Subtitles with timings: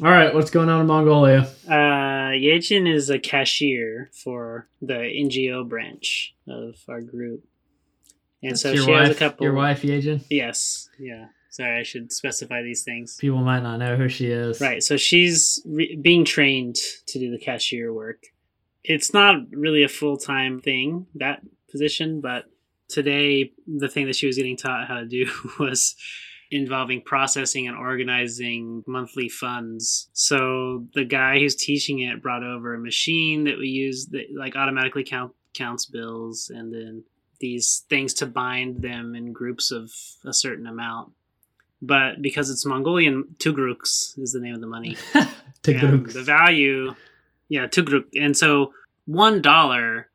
[0.00, 1.48] All right, what's going on in Mongolia?
[1.66, 7.44] Uh, Yejin is a cashier for the NGO branch of our group,
[8.40, 9.44] and That's so she wife, has a couple.
[9.44, 10.24] Your wife, Yejin?
[10.30, 10.88] Yes.
[11.00, 11.26] Yeah.
[11.50, 13.16] Sorry, I should specify these things.
[13.20, 14.60] People might not know who she is.
[14.60, 14.84] Right.
[14.84, 16.76] So she's re- being trained
[17.08, 18.22] to do the cashier work.
[18.84, 21.40] It's not really a full time thing, that
[21.72, 22.44] position, but
[22.88, 25.28] today the thing that she was getting taught how to do
[25.58, 25.96] was
[26.50, 30.08] involving processing and organizing monthly funds.
[30.12, 34.56] So the guy who's teaching it brought over a machine that we use that like
[34.56, 37.04] automatically count counts bills and then
[37.40, 39.92] these things to bind them in groups of
[40.24, 41.12] a certain amount.
[41.80, 44.96] But because it's Mongolian, Tugruks is the name of the money.
[45.62, 46.14] Tagrooks.
[46.14, 46.94] the value,
[47.48, 48.04] yeah, Tugruk.
[48.20, 48.72] And so
[49.06, 50.08] one dollar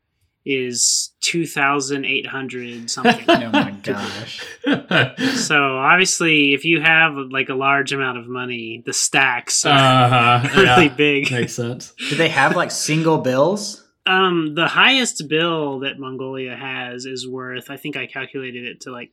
[0.46, 3.26] is 2,800 something.
[3.28, 4.46] Oh my gosh.
[5.36, 10.50] so obviously, if you have like a large amount of money, the stacks are uh-huh.
[10.56, 10.96] really yeah.
[10.96, 11.32] big.
[11.32, 11.94] Makes sense.
[12.10, 13.80] Do they have like single bills?
[14.06, 18.92] Um, the highest bill that Mongolia has is worth, I think I calculated it to
[18.92, 19.12] like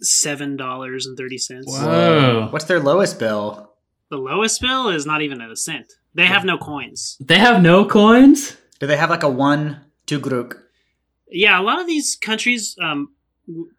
[0.00, 1.66] seven dollars and thirty cents.
[1.68, 2.48] Whoa.
[2.50, 3.70] What's their lowest bill?
[4.10, 5.94] The lowest bill is not even at a cent.
[6.14, 7.16] They have no coins.
[7.18, 8.56] They have no coins?
[8.78, 10.58] Do they have like a one tugruk?
[11.28, 13.12] Yeah, a lot of these countries, um,
[13.46, 13.70] w-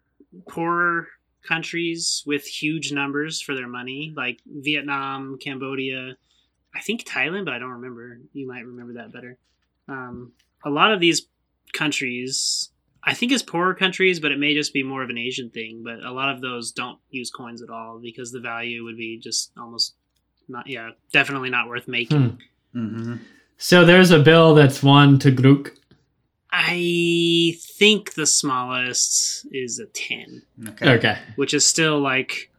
[0.48, 1.08] poorer
[1.46, 6.16] countries with huge numbers for their money, like Vietnam, Cambodia,
[6.74, 8.18] I think Thailand, but I don't remember.
[8.32, 9.38] You might remember that better.
[9.88, 10.32] Um,
[10.64, 11.26] a lot of these
[11.72, 12.70] countries,
[13.02, 15.82] I think, it's poorer countries, but it may just be more of an Asian thing.
[15.84, 19.18] But a lot of those don't use coins at all because the value would be
[19.18, 19.94] just almost
[20.48, 20.66] not.
[20.66, 22.38] Yeah, definitely not worth making.
[22.72, 22.78] Hmm.
[22.78, 23.14] Mm-hmm.
[23.56, 25.70] So there's a bill that's one Tagruk.
[26.58, 30.42] I think the smallest is a ten.
[30.70, 30.90] Okay.
[30.94, 31.18] Okay.
[31.36, 32.50] which is still like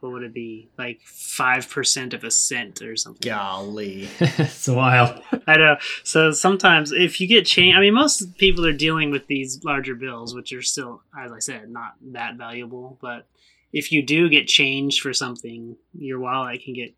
[0.00, 4.08] what would it be like 5% of a cent or something Golly.
[4.20, 5.20] it's wild.
[5.46, 9.26] i know so sometimes if you get change i mean most people are dealing with
[9.26, 13.26] these larger bills which are still as i said not that valuable but
[13.72, 16.94] if you do get changed for something your wallet can get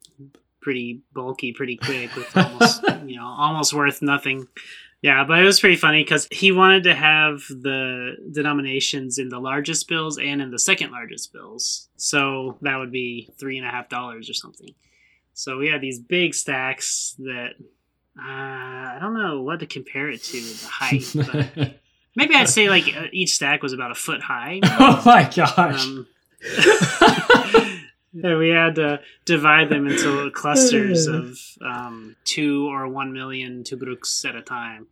[0.61, 4.47] pretty bulky pretty quick with almost you know almost worth nothing
[5.01, 9.39] yeah, but it was pretty funny because he wanted to have the denominations in the
[9.39, 11.89] largest bills and in the second largest bills.
[11.97, 14.75] So that would be three and a half dollars or something.
[15.35, 17.51] So we had these big stacks that
[18.19, 21.75] uh, I don't know what to compare it to the height, but
[22.17, 24.59] maybe I'd say like each stack was about a foot high.
[24.65, 25.87] oh my gosh.
[25.87, 26.09] Um,
[28.23, 34.25] and we had to divide them into clusters of um, two or one million tugruks
[34.29, 34.87] at a time.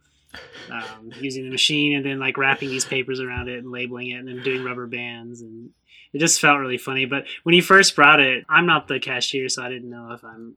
[0.71, 4.17] Um, using the machine and then like wrapping these papers around it and labeling it
[4.19, 5.71] and then doing rubber bands and
[6.13, 7.07] it just felt really funny.
[7.07, 10.23] But when he first brought it, I'm not the cashier, so I didn't know if
[10.25, 10.57] I'm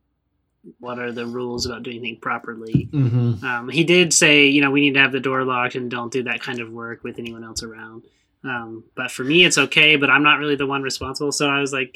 [0.80, 2.90] what are the rules about doing things properly.
[2.92, 5.90] hmm Um, he did say, you know, we need to have the door locked and
[5.90, 8.04] don't do that kind of work with anyone else around.
[8.44, 11.32] Um, but for me, it's okay, but I'm not really the one responsible.
[11.32, 11.96] So I was like,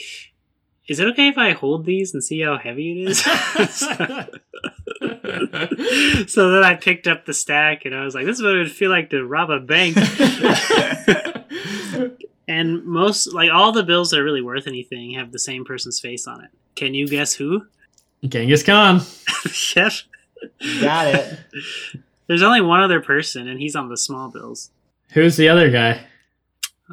[0.88, 3.20] is it okay if I hold these and see how heavy it is?
[6.32, 8.60] so then I picked up the stack and I was like, this is what it
[8.60, 9.96] would feel like to rob a bank.
[12.48, 16.02] and most, like all the bills that are really worth anything have the same person's
[16.02, 16.50] face on it.
[16.76, 17.66] Can you guess who?
[18.26, 19.00] Genghis Khan.
[19.46, 20.04] Chef?
[20.82, 21.40] Got it.
[22.28, 24.72] There's only one other person, and he's on the small bills.
[25.12, 26.06] Who's the other guy?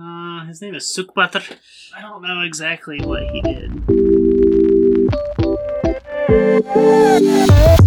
[0.00, 1.56] Uh, his name is Sukhbaatar.
[1.96, 3.70] I don't know exactly what he did.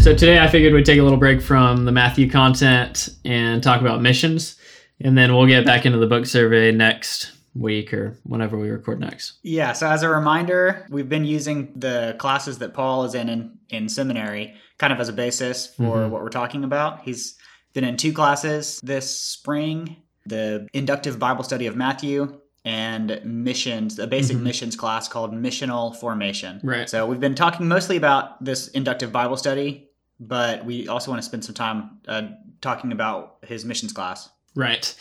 [0.02, 3.82] So today I figured we'd take a little break from the Matthew content and talk
[3.82, 4.58] about missions,
[5.00, 9.00] and then we'll get back into the book survey next week or whenever we record
[9.00, 9.40] next.
[9.42, 13.58] Yeah, so as a reminder, we've been using the classes that Paul is in in,
[13.70, 16.10] in seminary kind of as a basis for Mhm.
[16.10, 17.02] what we're talking about.
[17.04, 17.38] He's
[17.74, 24.08] been in two classes this spring the inductive Bible study of Matthew and missions, a
[24.08, 24.44] basic Mhm.
[24.44, 26.62] missions class called Missional Formation.
[26.64, 26.90] Right.
[26.90, 29.90] So we've been talking mostly about this inductive Bible study,
[30.20, 32.24] but we also want to spend some time uh,
[32.62, 34.30] talking about his missions class.
[34.56, 34.96] Right.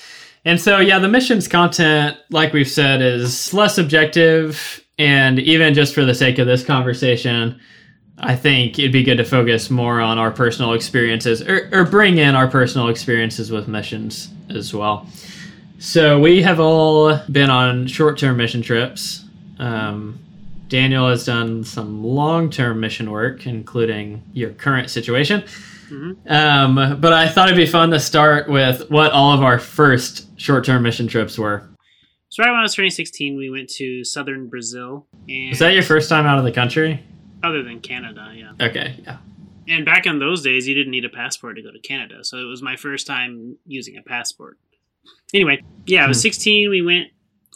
[0.44, 4.80] And so, yeah, the missions content, like we've said, is less objective.
[4.98, 7.60] And even just for the sake of this conversation,
[8.18, 12.18] I think it'd be good to focus more on our personal experiences or, or bring
[12.18, 15.06] in our personal experiences with missions as well.
[15.78, 19.24] So, we have all been on short term mission trips.
[19.58, 20.18] Um,
[20.68, 25.42] Daniel has done some long term mission work, including your current situation.
[25.90, 26.16] Mhm.
[26.30, 30.40] Um, but I thought it'd be fun to start with what all of our first
[30.40, 31.62] short term mission trips were.
[32.30, 35.06] So right when I was turning 16, we went to southern Brazil.
[35.28, 37.02] And Was that your first time out of the country?
[37.42, 38.66] Other than Canada, yeah.
[38.66, 39.18] Okay, yeah.
[39.68, 42.38] And back in those days, you didn't need a passport to go to Canada, so
[42.38, 44.58] it was my first time using a passport.
[45.34, 46.22] Anyway, yeah, I was Hmm.
[46.22, 46.70] 16.
[46.70, 47.08] We went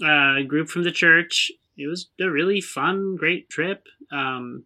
[0.03, 1.51] uh, a group from the church.
[1.77, 3.87] It was a really fun, great trip.
[4.11, 4.65] Um,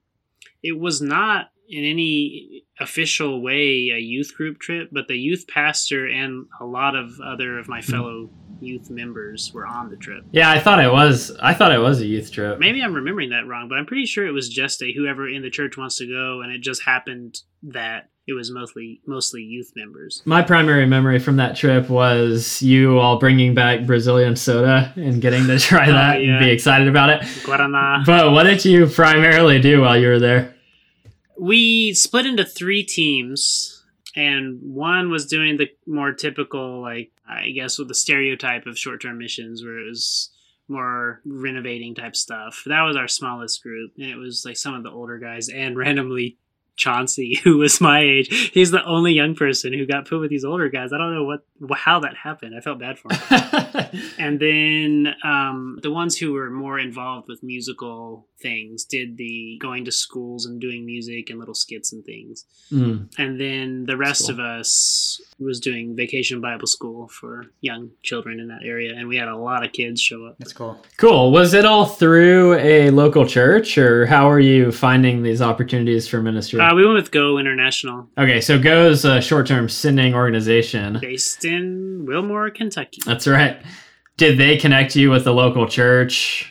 [0.63, 6.07] it was not in any official way a youth group trip, but the youth pastor
[6.07, 7.91] and a lot of other of my hmm.
[7.91, 8.31] fellow
[8.61, 10.25] youth members were on the trip.
[10.33, 11.33] Yeah, I thought it was.
[11.41, 12.59] I thought it was a youth trip.
[12.59, 15.43] Maybe I'm remembering that wrong, but I'm pretty sure it was just a whoever in
[15.43, 19.73] the church wants to go, and it just happened that it was mostly mostly youth
[19.75, 20.23] members.
[20.25, 25.47] My primary memory from that trip was you all bringing back Brazilian soda and getting
[25.47, 26.33] to try Oh, that yeah.
[26.33, 27.23] and be excited about it.
[27.23, 28.05] Guarana.
[28.05, 30.55] But what did you primarily do while you were there?
[31.41, 33.85] We split into three teams
[34.17, 39.19] and one was doing the more typical like i guess with the stereotype of short-term
[39.19, 40.31] missions where it was
[40.71, 42.63] more renovating type stuff.
[42.67, 45.77] That was our smallest group and it was like some of the older guys and
[45.77, 46.39] randomly
[46.77, 48.51] chauncey who was my age.
[48.55, 50.93] He's the only young person who got put with these older guys.
[50.93, 51.45] I don't know what
[51.77, 52.55] how that happened.
[52.57, 53.21] I felt bad for him.
[54.19, 59.85] And then um, the ones who were more involved with musical things did the going
[59.85, 63.09] to schools and doing music and little skits and things Mm.
[63.19, 64.35] and then the rest cool.
[64.35, 69.17] of us was doing vacation bible school for young children in that area and we
[69.17, 70.81] had a lot of kids show up That's cool.
[70.97, 71.33] Cool.
[71.33, 76.23] Was it all through a local church, or how are you finding these opportunities for
[76.23, 76.61] ministry?
[76.61, 80.99] uh, we went with go international okay, so Go is a short-term sending organization.
[81.01, 83.61] based in wilmore kentucky That's right.
[84.17, 86.50] Did they connect you with the local church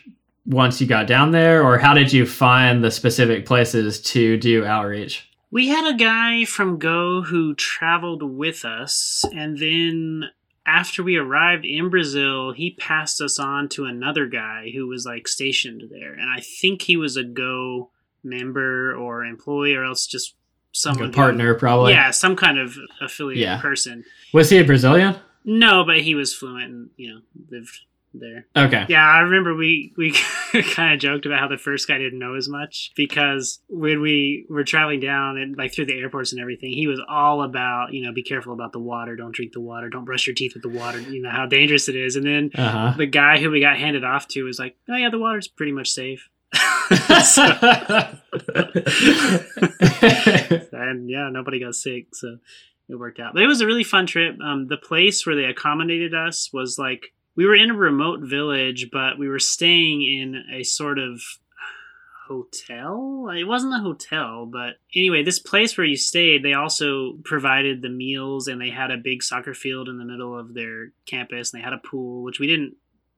[0.49, 4.65] once you got down there, or how did you find the specific places to do
[4.65, 5.29] outreach?
[5.51, 10.25] We had a guy from Go who traveled with us, and then
[10.65, 15.27] after we arrived in Brazil, he passed us on to another guy who was like
[15.27, 16.13] stationed there.
[16.13, 17.89] And I think he was a Go
[18.23, 21.93] member or employee, or else just Like someone a who- partner, probably.
[21.93, 23.59] yeah, some kind of affiliate Yeah.
[23.61, 24.03] person.
[24.33, 25.15] Was he a Brazilian?
[25.45, 27.79] No, but he was fluent and you know lived
[28.13, 28.47] there.
[28.55, 28.85] Okay.
[28.89, 30.11] Yeah, I remember we we
[30.73, 34.45] kind of joked about how the first guy didn't know as much because when we
[34.49, 38.01] were traveling down and like through the airports and everything, he was all about you
[38.03, 40.63] know be careful about the water, don't drink the water, don't brush your teeth with
[40.63, 42.15] the water, you know how dangerous it is.
[42.15, 42.93] And then Uh huh.
[42.97, 45.71] the guy who we got handed off to was like, oh yeah, the water's pretty
[45.71, 46.29] much safe.
[47.23, 47.43] So-
[50.71, 52.37] and yeah, nobody got sick, so
[52.87, 53.33] it worked out.
[53.33, 54.37] But it was a really fun trip.
[54.41, 58.89] Um, the place where they accommodated us was like we were in a remote village,
[58.91, 61.21] but we were staying in a sort of
[62.27, 63.29] hotel.
[63.33, 67.87] It wasn't a hotel, but anyway, this place where you stayed, they also provided the
[67.87, 71.61] meals, and they had a big soccer field in the middle of their campus, and
[71.61, 72.75] they had a pool, which we didn't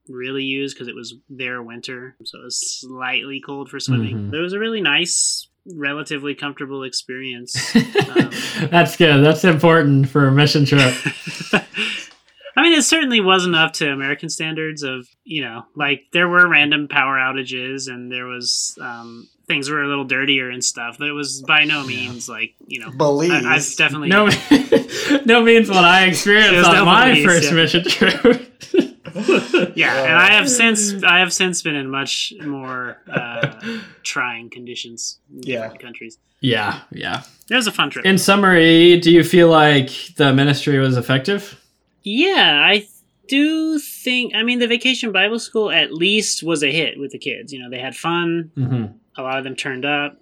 [0.08, 4.16] really use because it was their winter, so it was slightly cold for swimming.
[4.16, 4.30] Mhm.
[4.30, 7.56] But it was a really nice, relatively comfortable experience.
[8.12, 8.30] Um,
[8.70, 9.24] That's good.
[9.24, 10.94] That's important for a mission trip.
[12.72, 16.48] I mean, it certainly was enough to American standards of, you know, like there were
[16.48, 21.06] random power outages and there was um, things were a little dirtier and stuff, but
[21.08, 23.30] it was by no means like, you know, Belize.
[23.44, 24.08] I, I've definitely.
[24.08, 24.26] No,
[25.26, 27.54] no means what I experienced There's on no my Belize, first yeah.
[27.54, 28.48] mission trip.
[29.74, 33.52] Yeah, and I have since I have since been in much more uh,
[34.02, 35.60] trying conditions in Yeah.
[35.62, 36.18] different countries.
[36.40, 37.22] Yeah, yeah.
[37.50, 38.06] It was a fun trip.
[38.06, 41.61] In summary, do you feel like the ministry was effective?
[42.02, 42.86] Yeah, I
[43.28, 44.34] do think.
[44.34, 47.52] I mean, the Vacation Bible School at least was a hit with the kids.
[47.52, 48.50] You know, they had fun.
[48.56, 48.96] Mm-hmm.
[49.16, 50.20] A lot of them turned up,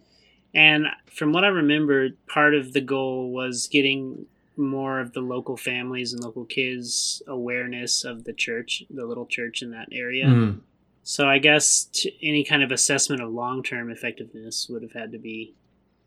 [0.55, 5.57] and from what I remember, part of the goal was getting more of the local
[5.57, 10.27] families and local kids awareness of the church, the little church in that area.
[10.27, 10.61] Mm.
[11.03, 11.89] So I guess
[12.23, 15.55] any kind of assessment of long term effectiveness would have had to be,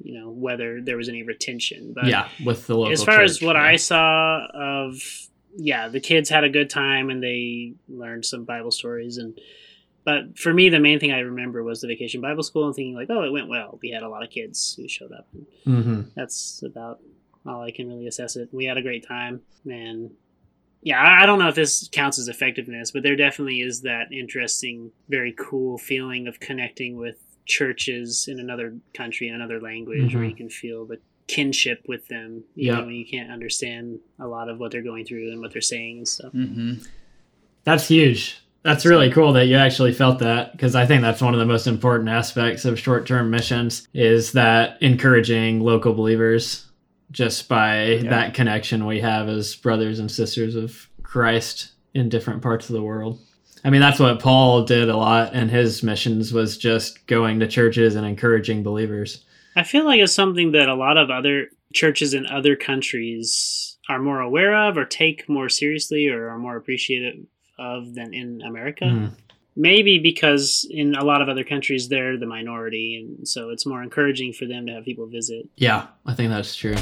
[0.01, 1.93] you know, whether there was any retention.
[1.93, 2.93] But Yeah, with the local.
[2.93, 3.63] as far as what yeah.
[3.63, 5.01] I saw of,
[5.55, 9.39] yeah, the kids had a good time and they learned some Bible stories and.
[10.05, 12.93] But for me, the main thing I remember was the vacation Bible school and thinking
[12.93, 13.79] like, oh, it went well.
[13.81, 15.29] We had a lot of kids who showed up.
[15.33, 16.13] And Mhm.
[16.13, 16.99] that's about
[17.45, 18.49] all I can really assess it.
[18.51, 20.11] We had a great time, and
[20.81, 24.91] yeah, I don't know if this counts as effectiveness, but there definitely is that interesting,
[25.07, 30.29] very cool feeling of connecting with churches in another country, in another language, where Mhm.
[30.31, 32.79] you can feel the kinship with them, Yeah.
[32.81, 35.97] when you can't understand a lot of what they're going through and what they're saying
[35.99, 36.31] and stuff.
[36.31, 36.73] hmm
[37.63, 38.39] That's huge.
[38.63, 41.45] That's really cool that you actually felt that because I think that's one of the
[41.45, 46.65] most important aspects of short-term missions is that encouraging local believers
[47.11, 52.69] just by that connection we have as brothers and sisters of Christ in different parts
[52.69, 53.19] of the world.
[53.65, 57.47] I mean, that's what Paul did a lot in his missions was just going to
[57.47, 59.23] churches and encouraging believers.
[59.55, 63.99] I feel like it's something that a lot of other churches in other countries are
[63.99, 67.25] more aware of or take more seriously or are more appreciative
[67.59, 68.85] of than in America.
[68.85, 69.11] Mm.
[69.55, 73.83] Maybe because in a lot of other countries they're the minority and so it's more
[73.83, 75.47] encouraging for them to have people visit.
[75.55, 76.75] Yeah, I think that's true.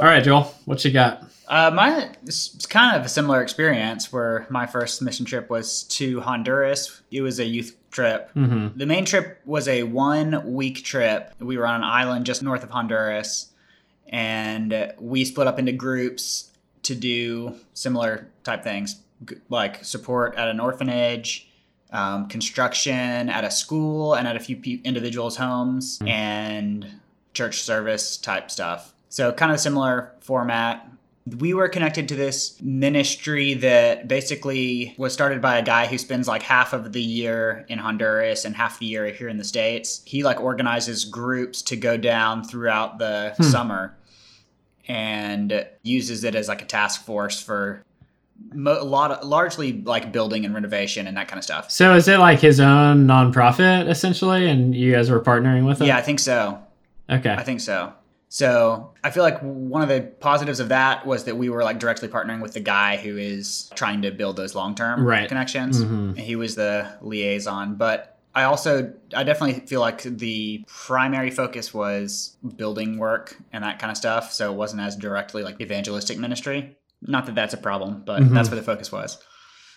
[0.00, 1.24] All right, Joel, what you got?
[1.48, 6.20] Uh, mine is kind of a similar experience where my first mission trip was to
[6.20, 7.02] Honduras.
[7.10, 8.30] It was a youth trip.
[8.34, 8.76] Mm-hmm.
[8.76, 11.32] The main trip was a one week trip.
[11.38, 13.52] We were on an island just north of Honduras,
[14.08, 16.50] and we split up into groups
[16.82, 19.00] to do similar type things
[19.48, 21.48] like support at an orphanage,
[21.92, 26.86] um, construction at a school, and at a few pe- individuals' homes, and
[27.32, 28.92] church service type stuff.
[29.08, 30.86] So, kind of similar format.
[31.26, 36.28] We were connected to this ministry that basically was started by a guy who spends
[36.28, 40.02] like half of the year in Honduras and half the year here in the States.
[40.04, 43.42] He like organizes groups to go down throughout the hmm.
[43.42, 43.96] summer
[44.86, 47.82] and uses it as like a task force for
[48.52, 51.70] mo- a lot of, largely like building and renovation and that kind of stuff.
[51.70, 55.86] So is it like his own nonprofit essentially, and you guys were partnering with it?
[55.86, 56.58] Yeah, I think so.
[57.08, 57.32] Okay.
[57.32, 57.92] I think so.
[58.34, 61.78] So I feel like one of the positives of that was that we were like
[61.78, 65.28] directly partnering with the guy who is trying to build those long term Right.
[65.28, 65.84] connections.
[65.84, 66.18] Mhm.
[66.18, 72.36] He was the liaison, but I also I definitely feel like the primary focus was
[72.56, 74.32] building work and that kind of stuff.
[74.32, 76.76] So it wasn't as directly like evangelistic ministry.
[77.02, 78.34] Not that that's a problem, but Mhm.
[78.34, 79.16] that's where the focus was.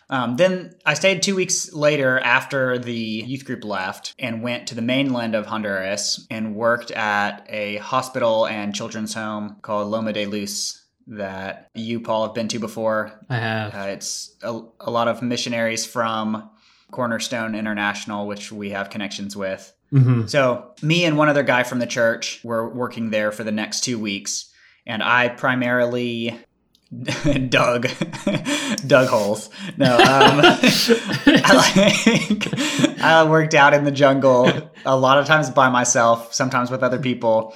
[0.10, 4.76] Um, then I stayed two weeks later after the youth group left and went to
[4.76, 10.26] the mainland of Honduras and worked at a hospital and children's home called Loma de
[10.26, 13.12] Luz that you, Paul, have been to before.
[13.30, 13.76] I have.
[13.76, 16.50] Uh, it's a, a lot of missionaries from
[16.92, 19.74] Cornerstone International, which we have connections with.
[19.90, 23.52] hmm So, me and one other guy from the church were working there for the
[23.52, 24.52] next two weeks,
[24.86, 26.38] and I primarily
[27.50, 27.88] dug
[28.88, 29.50] dug holes.
[29.75, 30.00] No, um,
[31.44, 36.72] I like I worked out in the jungle a lot of times by myself, sometimes
[36.72, 37.53] with other people,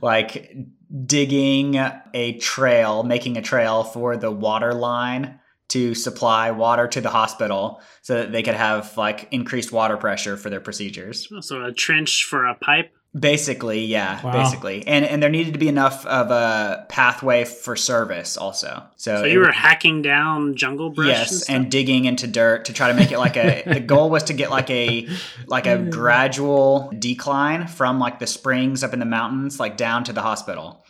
[0.00, 0.56] like
[1.04, 1.76] digging
[2.14, 5.38] a trail, making a trail for the water line
[5.68, 10.36] to supply water to the hospital so that they could have like increased water pressure
[10.36, 11.28] for their procedures.
[11.40, 12.94] So a trench for a pipe.
[13.18, 14.32] Basically, yeah, Wow.
[14.32, 14.86] basically.
[14.86, 18.84] And and there needed to be enough of a pathway for service also.
[18.96, 21.08] So, So you were would- hacking down jungle brush.
[21.08, 21.54] and yes, stuff?
[21.54, 24.32] and digging into dirt to try to make it like a the goal was to
[24.32, 25.06] get like a
[25.46, 30.14] like a gradual decline from like the springs up in the mountains like down to
[30.14, 30.82] the hospital.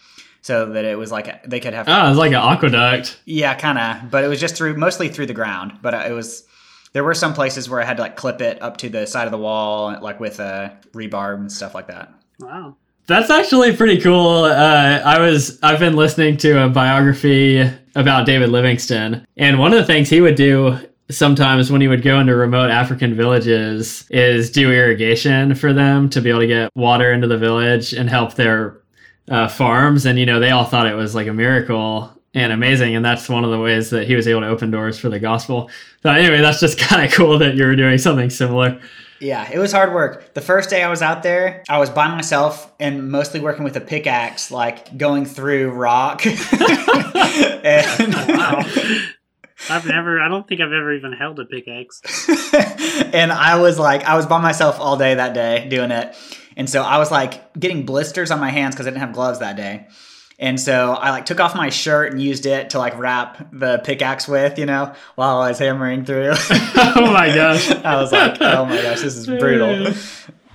[0.42, 3.18] So that it was like they could have Oh, it's like an aqueduct.
[3.24, 5.72] yeah, kind of, but it was just through mostly through the ground.
[5.82, 6.44] But it was
[6.92, 9.26] there were some places where I had to like clip it up to the side
[9.26, 12.12] of the wall, like with uh, rebarb and stuff like that.
[12.40, 12.76] wow.
[13.08, 14.44] That's actually pretty cool.
[14.44, 19.78] Uh, I was I've been listening to a biography about David Livingstone, and one of
[19.78, 20.78] the things he would do
[21.10, 26.20] sometimes when he would go into remote African villages is do irrigation for them to
[26.20, 28.80] be able to get water into the village and help their
[29.28, 30.06] uh, farms.
[30.06, 33.28] And you know they all thought it was like a miracle and amazing, and that's
[33.28, 35.70] one of the ways that he was able to open doors for the gospel.
[36.02, 38.80] So anyway, that's just kind of cool that you were doing something similar.
[39.20, 40.34] Yeah, it was hard work.
[40.34, 43.76] The first day I was out there, I was by myself and mostly working with
[43.76, 46.26] a pickaxe, like going through rock.
[46.26, 48.62] and, Wow.
[49.70, 50.20] I've never.
[50.20, 52.02] I don't think I've ever even held a pickaxe.
[53.14, 56.16] and I was like, I was by myself all day that day doing it.
[56.56, 59.38] And so I was like getting blisters on my hands because I didn't have gloves
[59.38, 59.86] that day.
[60.42, 63.78] And so I like took off my shirt and used it to like wrap the
[63.78, 66.32] pickaxe with, you know, while I was hammering through.
[66.50, 67.70] oh my gosh.
[67.84, 69.94] I was like, oh my gosh, this is brutal.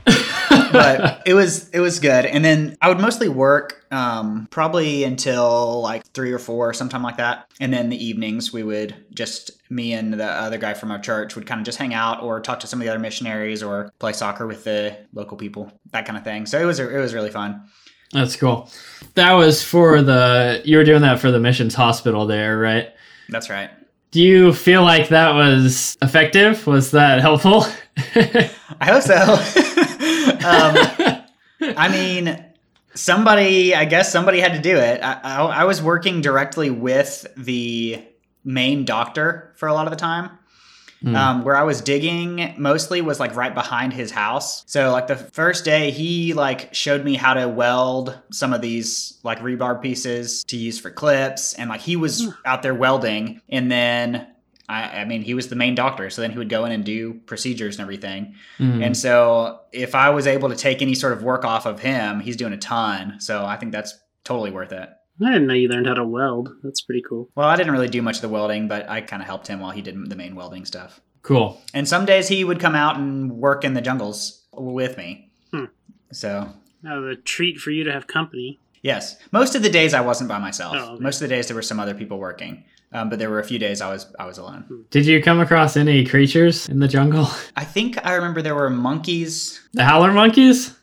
[0.74, 2.26] but it was it was good.
[2.26, 7.16] And then I would mostly work um, probably until like three or four, sometime like
[7.16, 7.50] that.
[7.62, 11.38] And then the evenings we would just me and the other guy from our church
[11.38, 13.90] would kind of just hang out or talk to some of the other missionaries or
[14.00, 16.46] play soccer with the local people, that kind of thing.
[16.46, 17.70] So it was it was really fun.
[18.12, 18.70] That's cool.
[19.16, 22.94] That was for the you were doing that for the missions hospital there, right?
[23.30, 23.70] That's right.
[24.12, 26.66] Do you feel like that was effective?
[26.66, 27.66] Was that helpful?
[28.16, 29.16] I hope so.
[30.48, 32.46] um, I mean,
[32.94, 35.02] somebody, I guess somebody had to do it.
[35.04, 38.02] I, I, I was working directly with the
[38.44, 40.30] main doctor for a lot of the time.
[41.02, 41.16] Hmm.
[41.16, 44.64] Um, where I was digging mostly was like right behind his house.
[44.66, 49.20] So like the first day, he like showed me how to weld some of these
[49.22, 53.72] like rebar pieces to use for clips, and like he was out there welding, and
[53.72, 54.26] then
[54.70, 56.84] I, I mean, he was the main doctor, so then he would go in and
[56.84, 58.36] do procedures and everything.
[58.60, 58.84] Mhm.
[58.86, 62.20] And so, if I was able to take any sort of work off of him,
[62.20, 63.20] he's doing a ton.
[63.20, 64.90] So I think that's totally worth it.
[65.26, 66.50] I didn't know you learned how to weld.
[66.64, 67.30] That's pretty cool.
[67.36, 69.60] Well, I didn't really do much of the welding, but I kind of helped him
[69.60, 71.02] while he did the main welding stuff.
[71.24, 71.60] cool.
[71.74, 75.30] And some days he would come out and work in the jungles with me.
[75.52, 75.66] Hmm.
[76.12, 76.50] So
[76.84, 78.60] That was a treat for you to have company.
[78.84, 80.76] Yes, most of the days I wasn't by myself.
[80.78, 81.04] Oh, okay.
[81.04, 83.44] Most of the days there were some other people working, um, but there were a
[83.44, 84.86] few days I was I was alone.
[84.92, 87.28] Did you come across any creatures in the jungle?
[87.58, 89.60] I think I remember there were monkeys.
[89.74, 90.77] The howler monkeys?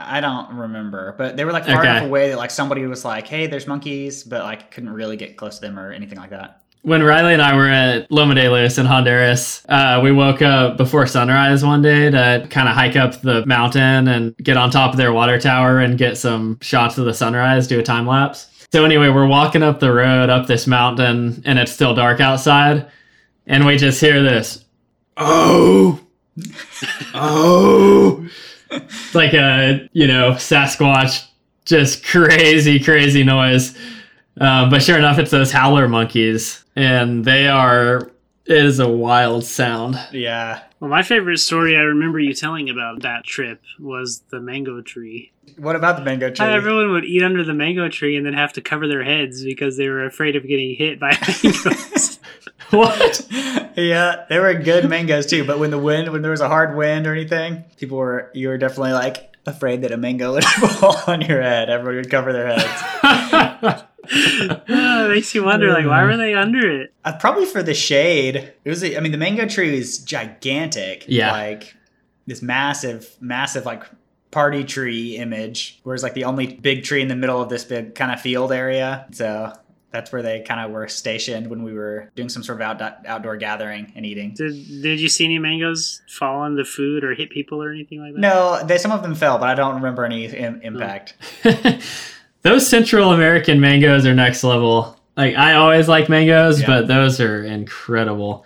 [0.00, 1.90] I don't remember, but they were like far Okay.
[1.90, 5.36] enough away that like somebody was like, "Hey, there's monkeys," but like couldn't really get
[5.36, 6.60] close to them or anything like that.
[6.82, 10.78] When Riley and I were at Loma de Luz in Honduras, uh, we woke up
[10.78, 14.92] before sunrise one day to kind of hike up the mountain and get on top
[14.92, 18.46] of their water tower and get some shots of the sunrise, do a time lapse.
[18.72, 22.86] So, anyway, we're walking up the road up this mountain and it's still dark outside.
[23.46, 24.64] And we just hear this,
[25.18, 26.00] oh,
[27.14, 28.26] oh.
[28.70, 31.26] It's like a, you know, Sasquatch,
[31.64, 33.76] just crazy, crazy noise.
[34.40, 38.10] Um, but sure enough, it's those howler monkeys, and they are.
[38.46, 39.98] It is a wild sound.
[40.12, 40.62] Yeah.
[40.80, 45.30] Well, my favorite story I remember you telling about that trip was the mango tree.
[45.58, 46.46] What about the mango tree?
[46.46, 49.44] How everyone would eat under the mango tree and then have to cover their heads
[49.44, 51.10] because they were afraid of getting hit by
[51.44, 52.18] mangoes.
[52.70, 53.26] What?
[53.74, 55.44] yeah, they were good mangoes too.
[55.44, 58.46] But when the wind, when there was a hard wind or anything, people were you
[58.46, 60.44] were definitely like afraid that a mango would
[60.78, 61.68] fall on your head.
[61.68, 63.82] Everybody would cover their heads.
[64.68, 66.92] oh, it makes you wonder, like, why were they under it?
[67.04, 68.52] Uh, probably for the shade.
[68.64, 68.82] It was.
[68.82, 71.04] I mean, the mango tree was gigantic.
[71.06, 71.32] Yeah.
[71.32, 71.74] like
[72.26, 73.84] this massive, massive like
[74.30, 75.80] party tree image.
[75.82, 78.52] Whereas like the only big tree in the middle of this big kind of field
[78.52, 79.06] area.
[79.12, 79.52] So
[79.90, 83.06] that's where they kind of were stationed when we were doing some sort of out,
[83.06, 84.34] outdoor gathering and eating.
[84.34, 88.00] Did Did you see any mangoes fall on the food or hit people or anything
[88.00, 88.20] like that?
[88.20, 91.14] No, they, some of them fell, but I don't remember any Im- impact.
[92.42, 94.96] those Central American mangoes are next level.
[95.16, 96.66] Like I always like mangoes, Yeah.
[96.66, 98.44] but those are incredible.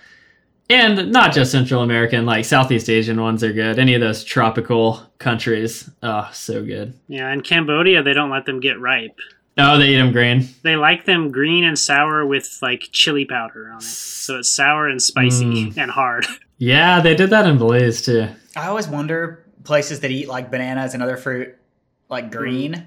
[0.71, 3.79] And not just Central American, like Southeast Asian ones are good.
[3.79, 6.95] Any of those tropical countries, oh, so good.
[7.07, 9.17] Yeah, in Cambodia, they don't let them get ripe.
[9.59, 10.49] Oh, they eat them green.
[10.63, 13.83] They like them green and sour with like chili powder on it.
[13.83, 15.77] So it's sour and spicy Mm.
[15.77, 16.27] and hard.
[16.57, 18.29] Yeah, they did that in Belize too.
[18.57, 21.57] I always wonder places that eat like bananas and other fruit
[22.09, 22.87] like green,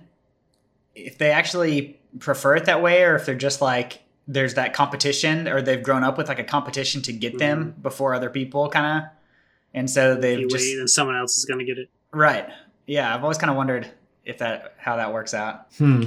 [0.97, 5.47] if they actually prefer it that way or if they're just like there's that competition
[5.47, 9.03] or they've grown up with like a competition to get them before other people kind
[9.05, 9.09] of.
[9.73, 11.89] And so they've you just wait and someone else is going to get it.
[12.11, 12.49] right.
[12.85, 13.89] Yeah, I've always kind of wondered
[14.25, 15.67] if that how that works out.
[15.77, 16.05] Hmm.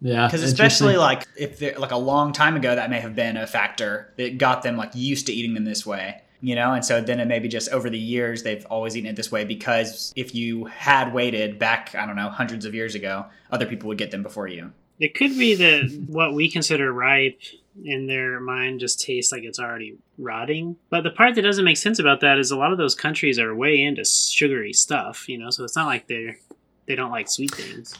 [0.00, 0.26] Yeah.
[0.26, 3.46] Because especially like if they're like a long time ago, that may have been a
[3.46, 6.72] factor that got them like used to eating them this way, you know.
[6.72, 9.44] And so then it maybe just over the years they've always eaten it this way
[9.44, 13.88] because if you had waited back, I don't know, hundreds of years ago, other people
[13.88, 14.72] would get them before you.
[14.98, 17.40] It could be that what we consider ripe
[17.84, 20.76] in their mind just tastes like it's already rotting.
[20.88, 23.38] But the part that doesn't make sense about that is a lot of those countries
[23.38, 26.38] are way into sugary stuff, you know, so it's not like they're
[26.86, 27.94] they don't like sweet things.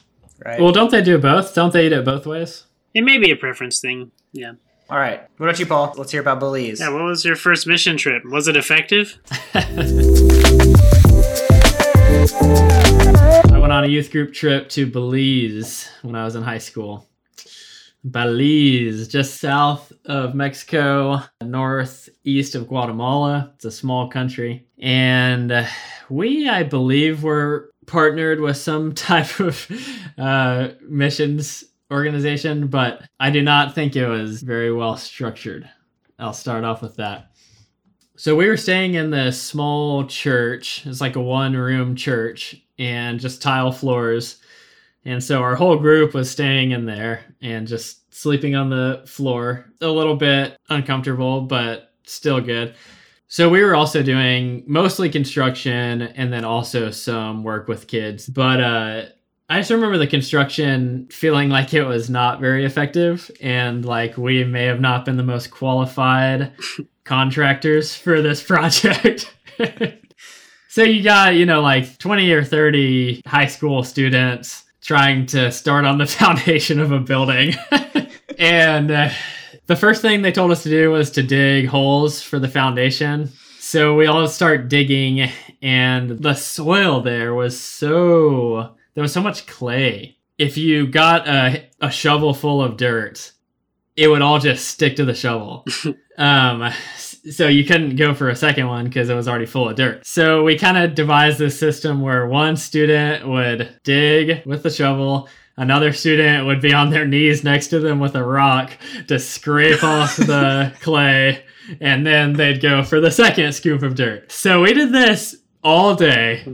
[0.45, 0.61] Right.
[0.61, 1.55] Well, don't they do both?
[1.55, 2.65] Don't they eat it both ways?
[2.95, 4.13] It may be a preference thing.
[4.33, 4.53] Yeah.
[4.89, 5.21] All right.
[5.39, 5.95] What about you, Paul?
[5.97, 6.79] Let's hear about Belize.
[6.79, 8.25] Yeah, what was your first mission trip?
[8.25, 9.19] Was it effective?
[13.53, 17.09] I went on a youth group trip to Belize when I was in high school.
[18.05, 23.55] Belize, just south of Mexico, northeast of Guatemala.
[23.57, 24.69] It's a small country.
[24.79, 25.67] And uh,
[26.09, 29.67] we, I believe, were partnered with some type of
[30.17, 35.69] uh, missions organization, but I do not think it was very well structured.
[36.19, 37.31] I'll start off with that.
[38.17, 40.87] So we were staying in this small church.
[40.87, 44.39] It's like a one room church and just tile floors.
[45.05, 49.67] And so our whole group was staying in there and just sleeping on the floor.
[49.83, 52.75] A little bit uncomfortable, but still good.
[53.29, 58.29] So we were also doing mostly construction and then also some work with kids.
[58.29, 59.03] But uh
[59.49, 64.43] I just remember the construction feeling like it was not very effective and like we
[64.43, 66.53] may have not been the most qualified
[67.05, 69.33] contractors for this project.
[70.69, 75.85] so you got, you know, like 20 or 30 high school students trying to start
[75.85, 77.55] on the foundation of a building.
[78.39, 79.11] and uh,
[79.67, 83.31] the first thing they told us to do was to dig holes for the foundation.
[83.61, 85.29] So we all start digging,
[85.61, 90.17] and the soil there was so there was so much clay.
[90.39, 93.33] If you got a, a shovel full of dirt,
[93.95, 95.67] it would all just stick to the shovel.
[96.19, 99.77] um, so you couldn't go for a second one because it was already full of
[99.77, 100.07] dirt.
[100.07, 105.29] So we kind of devised this system where one student would dig with the shovel,
[105.59, 108.73] another student would be on their knees next to them with a rock
[109.09, 111.45] to scrape off the clay,
[111.83, 114.33] and then they'd go for the second scoop of dirt.
[114.33, 116.45] So we did this all day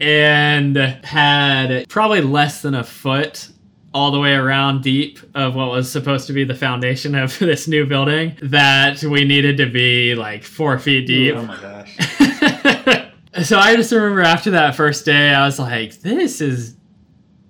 [0.00, 3.48] and had probably less than a foot
[3.94, 7.68] all the way around deep of what was supposed to be the foundation of this
[7.68, 11.34] new building that we needed to be like four feet deep.
[11.36, 11.96] Oh my gosh.
[13.44, 16.76] so I just remember after that first day, I was like, this is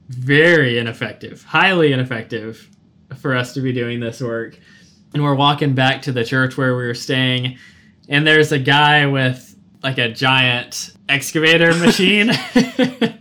[0.08, 2.68] very ineffective, highly ineffective
[3.16, 4.58] for us to be doing this work.
[5.14, 7.58] And we're walking back to the church where we were staying,
[8.08, 9.53] and there's a guy with
[9.84, 12.32] like a giant excavator machine.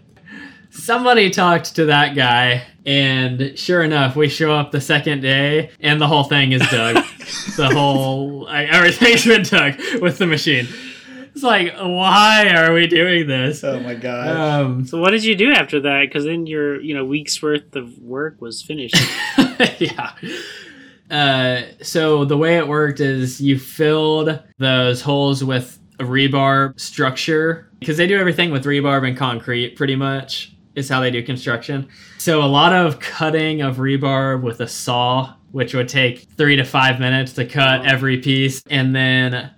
[0.72, 6.02] Somebody talked to that guy, and sure enough, we show up the second day, and
[6.02, 6.96] the whole thing is dug.
[7.58, 10.68] the whole like, everything's been dug with the machine.
[11.36, 13.64] It's like, why are we doing this?
[13.64, 14.28] Oh my god!
[14.30, 16.06] Um, So what did you do after that?
[16.08, 18.96] Because then your you know week's worth of work was finished.
[19.80, 20.14] yeah.
[21.12, 27.70] Uh, so the way it worked is you filled those holes with a rebar structure
[27.80, 31.88] because they do everything with rebar and concrete pretty much is how they do construction.
[32.18, 36.64] So a lot of cutting of rebar with a saw, which would take three to
[36.64, 39.52] five minutes to cut every piece, and then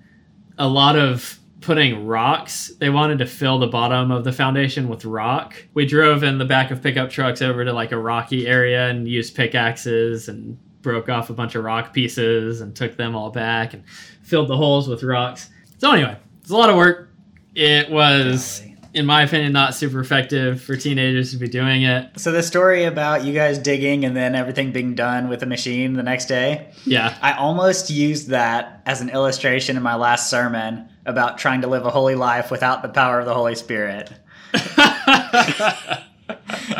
[0.57, 2.71] a lot of putting rocks.
[2.79, 5.55] They wanted to fill the bottom of the foundation with rock.
[5.73, 9.07] We drove in the back of pickup trucks over to like a rocky area and
[9.07, 13.73] used pickaxes and broke off a bunch of rock pieces and took them all back
[13.73, 13.83] and
[14.21, 15.49] filled the holes with rocks.
[15.79, 17.09] So anyway, it's a lot of work.
[17.55, 18.61] It was,
[18.93, 22.19] in my opinion, not super effective for teenagers to be doing it.
[22.19, 25.93] So the story about you guys digging and then everything being done with a machine
[25.93, 27.17] the next day, Yeah.
[27.19, 31.83] I almost used that as an illustration in my last sermon about trying to live
[31.83, 34.11] a holy life without the power of the Holy Spirit.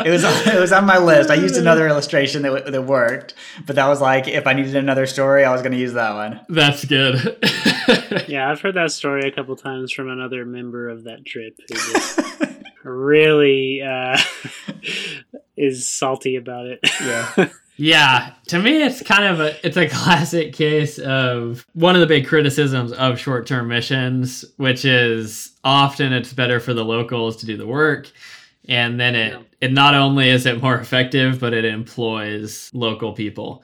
[0.04, 1.30] It was it was on my list.
[1.30, 4.76] I used another illustration that, w- that worked, but that was like if I needed
[4.76, 6.40] another story, I was going to use that one.
[6.48, 7.38] That's good.
[8.28, 11.74] yeah, I've heard that story a couple times from another member of that trip who
[11.74, 12.20] just
[12.84, 14.18] really uh,
[15.56, 16.80] is salty about it.
[17.00, 17.48] Yeah.
[17.78, 22.06] Yeah, to me, it's kind of a it's a classic case of one of the
[22.06, 27.46] big criticisms of short term missions, which is often it's better for the locals to
[27.46, 28.10] do the work,
[28.68, 29.42] and then it Yeah.
[29.60, 33.62] it not only is it more effective, but it employs local people.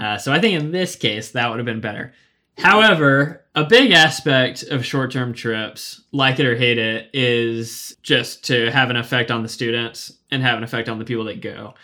[0.00, 2.12] Uh, so I think in this case that would have been better.
[2.58, 8.44] However, a big aspect of short term trips, like it or hate it, is just
[8.46, 11.40] to have an effect on the students and have an effect on the people that
[11.40, 11.74] go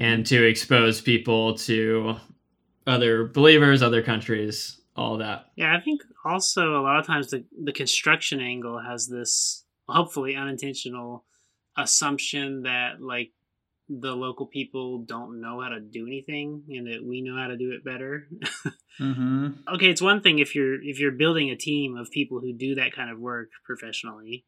[0.00, 2.16] and to expose people to
[2.86, 5.46] other believers, other countries, all that.
[5.54, 10.34] Yeah, I think also a lot of times the the construction angle has this hopefully
[10.34, 11.24] unintentional
[11.76, 13.32] assumption that like
[13.88, 17.56] the local people don't know how to do anything and that we know how to
[17.56, 18.26] do it better.
[19.00, 19.48] Mm-hmm.
[19.74, 22.74] okay, it's one thing if you're if you're building a team of people who do
[22.76, 24.44] that kind of work professionally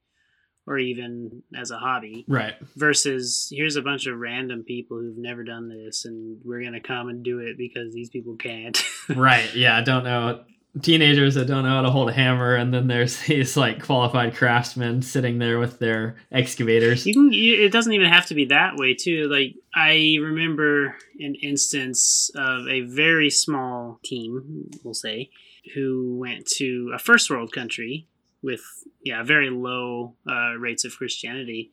[0.67, 2.55] or even as a hobby Right.
[2.77, 6.81] versus here's a bunch of random people who've never done this and we're going to
[6.81, 8.79] come and do it because these people can't.
[9.09, 9.55] right.
[9.55, 9.77] Yeah.
[9.79, 10.45] I don't know.
[10.83, 14.35] Teenagers that don't know how to hold a hammer, and then there's these like qualified
[14.35, 17.07] craftsmen sitting there with their excavators.
[17.07, 17.33] You can.
[17.33, 19.29] You, it doesn't even have to be that way too.
[19.29, 25.31] Like I remember an instance of a very small team, we'll say,
[25.75, 28.07] who went to a first world country
[28.43, 28.63] with
[29.03, 31.73] yeah very low uh, rates of Christianity,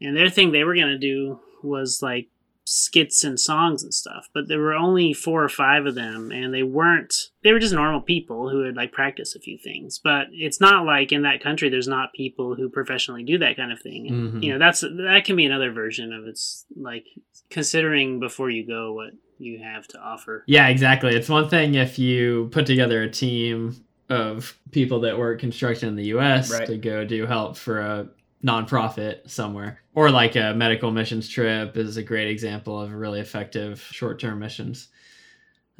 [0.00, 2.28] and their thing they were gonna do was like
[2.68, 6.52] skits and songs and stuff but there were only four or five of them and
[6.52, 10.26] they weren't they were just normal people who had like practiced a few things but
[10.32, 13.80] it's not like in that country there's not people who professionally do that kind of
[13.80, 14.42] thing and, Mhm.
[14.42, 17.04] you know that's that can be another version of it's like
[17.50, 21.14] considering before you go what you have to offer Yeah, exactly.
[21.14, 23.76] It's one thing if you put together a team
[24.08, 26.66] of people that work construction in the US Right.
[26.66, 28.08] to go do help for a
[28.46, 29.80] nonprofit somewhere.
[29.94, 34.38] Or like a medical missions trip is a great example of really effective short term
[34.38, 34.88] missions.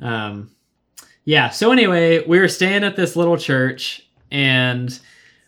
[0.01, 0.51] Um,
[1.25, 4.99] yeah, so anyway, we were staying at this little church and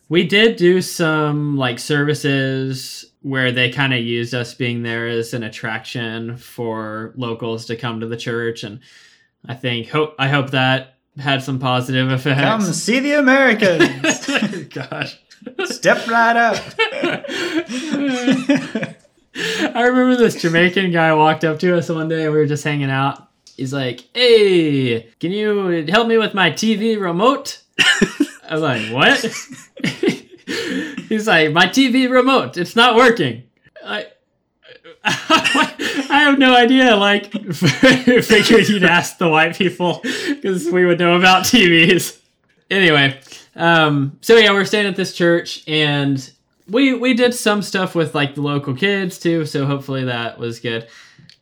[0.08, 5.34] we did do some like services where they kind of used us being there as
[5.34, 8.80] an attraction for locals to come to the church and
[9.46, 12.40] I think hope I hope that had some positive effects.
[12.40, 14.26] Come see the Americans.
[14.74, 15.18] Gosh.
[15.64, 16.56] Step right up.
[19.34, 22.28] I remember this Jamaican guy walked up to us one day.
[22.28, 23.28] We were just hanging out.
[23.56, 27.62] He's like, "Hey, can you help me with my TV remote?"
[28.48, 29.20] I was like, what?
[31.08, 33.44] He's like, my TV remote, it's not working.
[33.84, 34.06] I,
[35.04, 36.96] I have no idea.
[36.96, 42.18] Like, figured you'd ask the white people because we would know about TVs.
[42.70, 43.20] Anyway,
[43.58, 46.30] um, so yeah, we're staying at this church, and
[46.70, 49.44] we we did some stuff with like the local kids too.
[49.44, 50.88] So hopefully that was good.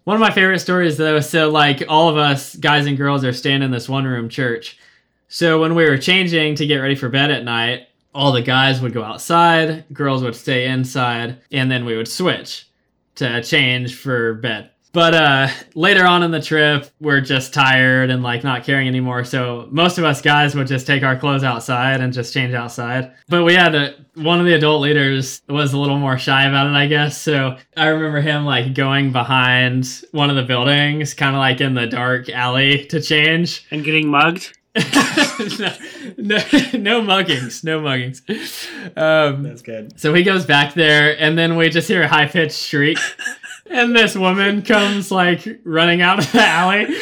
[0.04, 3.32] One of my favorite stories though, so like all of us guys and girls are
[3.32, 4.78] staying in this one room church.
[5.28, 8.80] So when we were changing to get ready for bed at night, all the guys
[8.80, 12.66] would go outside, girls would stay inside, and then we would switch
[13.16, 14.70] to change for bed.
[14.96, 19.24] But uh, later on in the trip, we're just tired and like not caring anymore.
[19.24, 23.12] So most of us guys would just take our clothes outside and just change outside.
[23.28, 26.68] But we had a, one of the adult leaders was a little more shy about
[26.68, 27.20] it, I guess.
[27.20, 31.74] So I remember him like going behind one of the buildings, kind of like in
[31.74, 33.66] the dark alley to change.
[33.70, 34.56] And getting mugged?
[34.76, 35.72] no,
[36.18, 36.36] no,
[36.74, 38.20] no muggings, no muggings.
[38.94, 39.98] Um, That's good.
[39.98, 42.98] so he goes back there, and then we just hear a high pitched shriek,
[43.70, 46.96] and this woman comes like running out of the alley.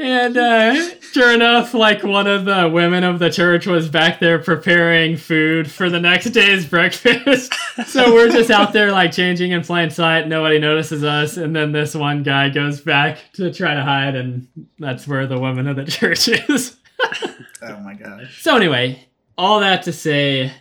[0.00, 4.38] And uh, sure enough, like one of the women of the church was back there
[4.38, 7.52] preparing food for the next day's breakfast.
[7.86, 10.28] so we're just out there like changing in plain sight.
[10.28, 11.36] Nobody notices us.
[11.36, 14.46] And then this one guy goes back to try to hide, and
[14.78, 16.76] that's where the woman of the church is.
[17.62, 18.40] Oh my gosh.
[18.42, 19.04] So anyway,
[19.36, 20.52] all that to say,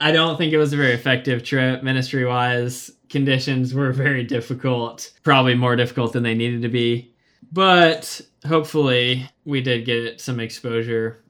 [0.00, 2.90] I don't think it was a very effective trip ministry wise.
[3.14, 7.14] Conditions were very difficult, probably more difficult than they needed to be.
[7.52, 11.22] But hopefully, we did get some exposure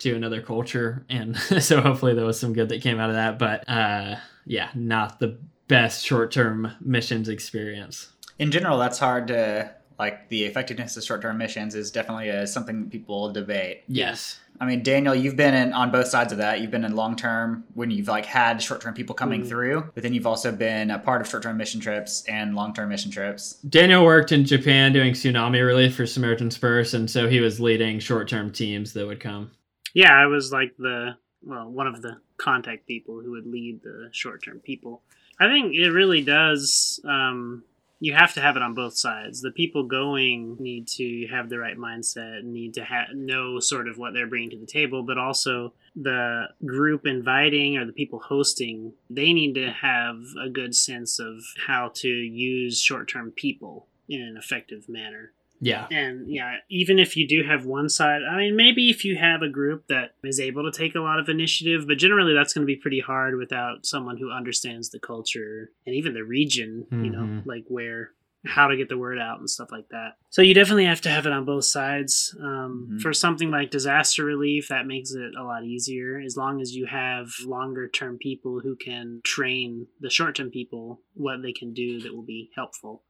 [0.00, 3.38] to another culture, and so hopefully there was some good that came out of that.
[3.38, 8.08] But uh, yeah, not the best short term missions experience.
[8.40, 10.28] In general, that's hard to like.
[10.28, 13.82] The effectiveness of short-term missions is definitely uh something people debate.
[13.88, 14.40] Yes.
[14.60, 16.60] I mean, Daniel, you've been in on both sides of that.
[16.60, 19.48] You've been in long term when you've like had short term people coming Mhm.
[19.48, 22.74] through, but then you've also been a part of short term mission trips and long
[22.74, 23.54] term mission trips.
[23.68, 28.00] Daniel worked in Japan doing tsunami relief for Samaritan's Purse, and so he was leading
[28.00, 29.52] short term teams that would come.
[29.94, 34.08] Yeah, I was like the well, one of the contact people who would lead the
[34.10, 35.02] short term people.
[35.38, 36.98] I think it really does.
[37.04, 37.62] Um,
[38.00, 39.40] you have to have it on both sides.
[39.40, 43.98] The people going need to have the right mindset, need to ha- know sort of
[43.98, 48.92] what they're bringing to the table, but also the group inviting or the people hosting,
[49.10, 54.22] they need to have a good sense of how to use short term people in
[54.22, 55.32] an effective manner.
[55.60, 55.86] Yeah.
[55.90, 59.42] And yeah, even if you do have one side, I mean, maybe if you have
[59.42, 62.62] a group that is able to take a lot of initiative, but generally that's going
[62.66, 67.10] to be pretty hard without someone who understands the culture and even the region, you
[67.10, 67.46] know, Mhm.
[67.46, 68.12] like where,
[68.46, 70.16] how to get the word out and stuff like that.
[70.30, 72.36] So you definitely have to have it on both sides.
[72.40, 73.00] Um, Mhm.
[73.02, 76.86] For something like disaster relief, that makes it a lot easier as long as you
[76.86, 81.98] have longer term people who can train the short term people what they can do
[82.00, 83.02] that will be helpful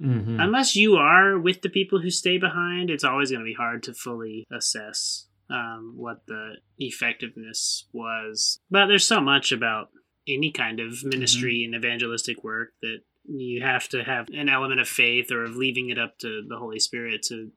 [0.00, 3.54] hmm unless you are with the people who stay behind, it's always going to be
[3.54, 8.58] hard to fully assess um, what the effectiveness was.
[8.70, 9.90] But there's so much about
[10.28, 14.88] any kind of ministry and evangelistic work that you have to have an element of
[14.88, 17.50] faith or of leaving it up to the Holy Spirit to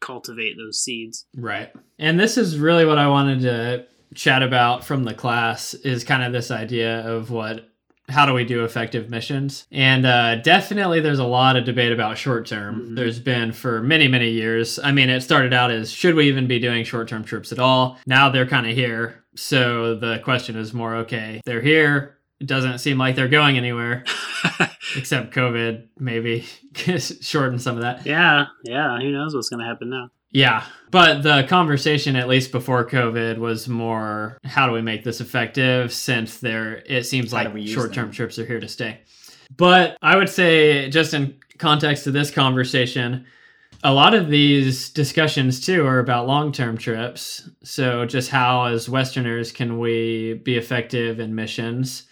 [0.00, 1.26] cultivate those seeds.
[1.36, 1.72] Right.
[1.98, 6.22] And this is really what I wanted to chat about from the class is kind
[6.22, 7.68] of this idea of what
[8.08, 9.66] how do we do effective missions?
[9.72, 12.90] And uh, definitely there's a lot of debate about short term.
[12.90, 12.96] Mhm.
[12.96, 14.78] There's been for many, many years.
[14.78, 17.58] I mean, it started out as should we even be doing short term trips at
[17.58, 17.98] all?
[18.06, 19.24] Now they're kind of here.
[19.36, 22.18] So the question is more okay, they're here.
[22.40, 24.04] It doesn't seem like they're going anywhere,
[24.96, 26.44] except COVID maybe
[27.20, 28.04] shorten some of that.
[28.04, 28.98] yeah, yeah.
[28.98, 30.10] Who knows what's going to happen now?
[30.34, 35.20] Yeah, but the conversation, at least before COVID, was more how do we make this
[35.20, 39.00] effective since there it seems How like short term trips are here to stay.
[39.56, 43.26] But I would say, just in context to this conversation,
[43.84, 47.48] a lot of these discussions too are about long term trips.
[47.62, 52.08] So, just how, as Westerners, can we be effective in missions?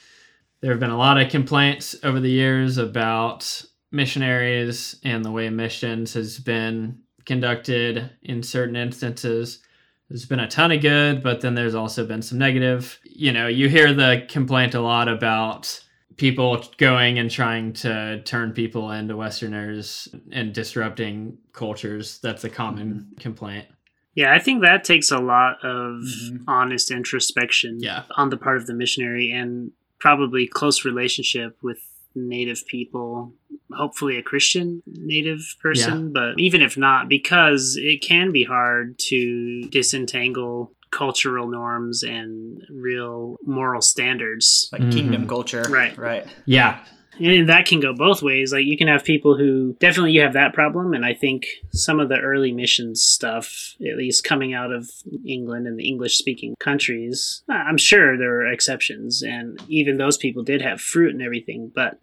[0.61, 5.51] There have been a lot of complaints over the years about missionaries and the way
[5.51, 9.61] missions has been conducted in certain instances.
[10.09, 12.99] There's been a ton of good, but then there's also been some negative.
[13.05, 15.83] You know, you hear the complaint a lot about
[16.17, 22.19] people going and trying to turn people into Westerners and disrupting cultures.
[22.23, 23.67] That's a common complaint.
[24.15, 26.45] Yeah, I think that takes a lot of Mhm.
[26.47, 28.03] honest introspection Yeah.
[28.17, 31.79] on the part of the missionary and probably close relationship with
[32.15, 33.33] native people,
[33.77, 39.63] hopefully a Christian native person, but even if not, because it can be hard to
[39.71, 44.69] disentangle cultural norms and real moral standards.
[44.73, 45.29] Like kingdom Mhm.
[45.29, 45.63] culture.
[45.71, 45.97] Right.
[45.97, 46.27] Right.
[46.45, 46.85] Yeah.
[47.21, 48.53] And that can go both ways.
[48.53, 52.01] Like you can have people who definitely you have that problem, and I think some
[52.01, 54.91] of the early missions stuff, at least coming out of
[55.27, 60.43] England and the English speaking countries, I'm sure there are exceptions, and even those people
[60.43, 61.71] did have fruit and everything.
[61.75, 61.99] But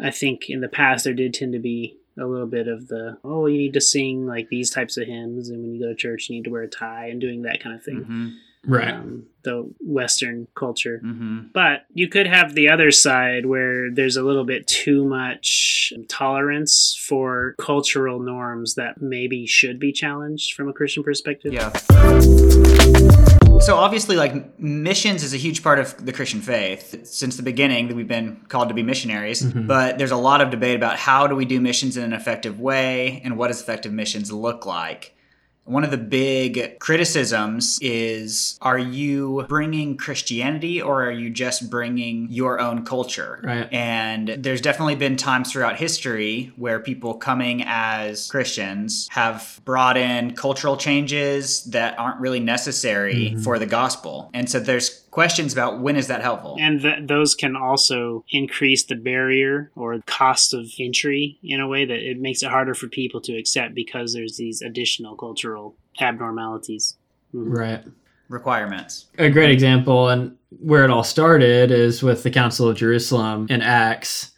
[0.00, 3.18] I think in the past there did tend to be a little bit of the
[3.24, 5.94] oh you need to sing like these types of hymns, and when you go to
[5.94, 8.02] church you need to wear a tie and doing that kind of thing.
[8.04, 8.28] hmm
[8.64, 8.94] Right.
[8.94, 10.98] Um, the Western culture.
[10.98, 15.92] hmm But you could have the other side where there's a little bit too much
[16.08, 21.52] tolerance for cultural norms that maybe should be challenged from a Christian perspective.
[21.52, 21.70] Yeah.
[23.62, 27.06] So obviously, like missions is a huge part of the Christian faith.
[27.06, 29.40] Since the beginning, we've been called to be missionaries.
[29.40, 29.68] Mhm.
[29.68, 32.58] But there's a lot of debate about how do we do missions in an effective
[32.58, 35.14] way, and what does effective missions look like.
[35.64, 42.26] One of the big criticisms is are you bringing Christianity or are you just bringing
[42.30, 43.40] your own culture?
[43.44, 43.72] Right.
[43.72, 50.34] And there's definitely been times throughout history where people coming as Christians have brought in
[50.34, 53.44] cultural changes that aren't really necessary Mhm.
[53.44, 54.30] for the gospel.
[54.34, 56.56] And so there's questions about when is that helpful?
[56.58, 61.84] And th- those can also increase the barrier or cost of entry in a way
[61.84, 66.96] that it makes it harder for people to accept because there's these additional cultural abnormalities.
[67.32, 67.56] Mhm.
[67.56, 67.80] Right.
[68.28, 69.06] Requirements.
[69.18, 73.60] a great example and where it all started is with the council of jerusalem in
[73.60, 74.30] acts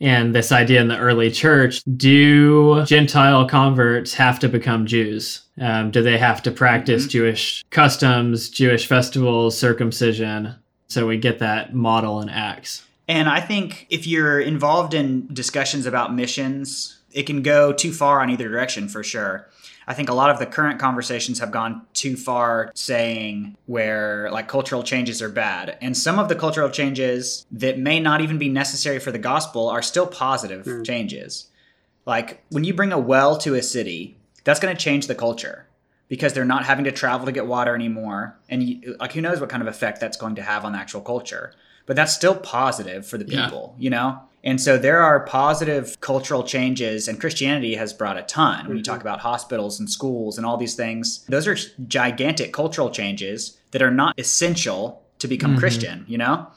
[0.00, 5.90] and this idea in the early church do gentile converts have to become jews um,
[5.90, 7.10] do they have to practice Mhm.
[7.10, 10.54] jewish customs jewish festivals circumcision
[10.88, 15.86] so we get that model in acts And I think if you're involved in discussions
[15.86, 19.48] about missions, it can go too far on either direction for sure.
[19.86, 24.46] I think a lot of the current conversations have gone too far saying where like
[24.46, 25.78] cultural changes are bad.
[25.80, 29.70] And some of the cultural changes that may not even be necessary for the gospel
[29.70, 30.82] are still positive Hmm.
[30.82, 31.46] changes.
[32.04, 35.66] Like when you bring a well to a city, that's going to change the culture
[36.08, 38.38] because they're not having to travel to get water anymore.
[38.48, 40.78] And you, like who knows what kind of effect that's going to have on the
[40.78, 41.52] actual culture
[41.86, 43.44] but that's still positive for the Yeah.
[43.46, 44.20] people, you know?
[44.44, 48.68] And so there are positive cultural changes, and Christianity has brought a ton.
[48.68, 48.86] When you Mhm.
[48.86, 51.56] talk about hospitals and schools and all these things, those are
[51.88, 55.58] gigantic cultural changes that are not essential to become Mhm.
[55.60, 56.48] Christian, you know?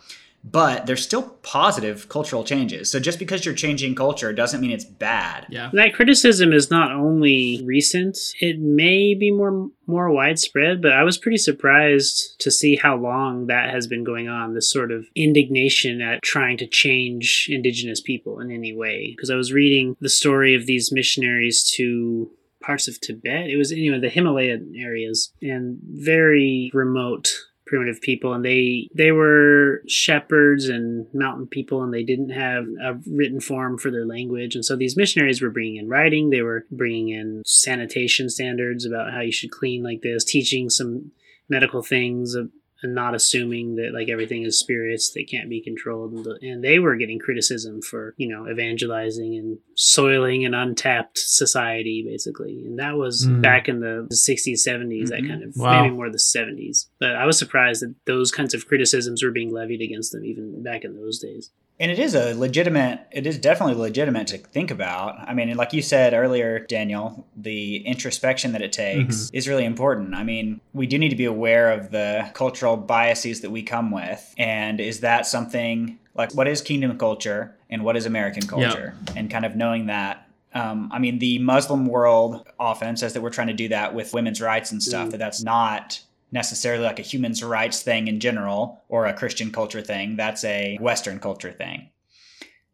[0.43, 2.89] But they're still positive cultural changes.
[2.89, 5.45] So just because you're changing culture doesn't mean it's bad.
[5.49, 10.81] yeah That criticism is not only recent; it may be more more widespread.
[10.81, 14.53] But I was pretty surprised to see how long that has been going on.
[14.53, 19.13] This sort of indignation at trying to change indigenous people in any way.
[19.15, 23.49] Because I was reading the story of these missionaries to parts of Tibet.
[23.49, 27.33] It was anyway the Himalayan areas and very remote
[27.71, 32.99] primitive people and they they were shepherds and mountain people and they didn't have a
[33.07, 34.55] written form for their language.
[34.55, 39.13] And so these missionaries were bringing in writing they were bringing in sanitation standards about
[39.13, 41.11] how you should clean like this teaching some
[41.47, 42.43] medical things uh,
[42.83, 46.63] and not assuming that like everything is spirits that can't be controlled and, the, and
[46.63, 52.79] they were getting criticism for you know evangelizing and soiling an untapped society basically and
[52.79, 53.41] that was Mm.
[53.41, 55.27] back in the 60s 70s that Mhm.
[55.29, 55.83] kind of Wow.
[55.83, 59.51] maybe more the 70s but i was surprised that those kinds of criticisms were being
[59.51, 63.39] levied against them even back in those days And it is a legitimate, it is
[63.39, 65.15] definitely legitimate to think about.
[65.27, 70.13] I mean, like you said earlier, Daniel, the introspection that it takes is really important.
[70.13, 73.89] I mean, we do need to be aware of the cultural biases that we come
[73.89, 74.33] with.
[74.37, 78.93] And is that something like what is kingdom culture and what is American culture?
[79.15, 80.27] And kind of knowing that.
[80.53, 84.13] Um, I mean, the Muslim world often says that we're trying to do that with
[84.13, 85.11] women's rights and stuff, Mm.
[85.11, 89.81] that that's not necessarily like a human rights thing in general or a Christian culture
[89.81, 90.15] thing.
[90.15, 91.89] That's a Western culture thing.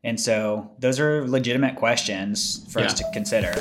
[0.03, 3.53] And so those are legitimate questions for us to consider.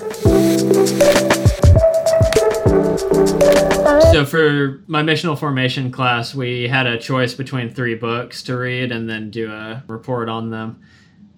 [4.13, 8.93] So for my missional formation class, we had a choice between three books to read
[8.93, 10.81] and then do a report on them.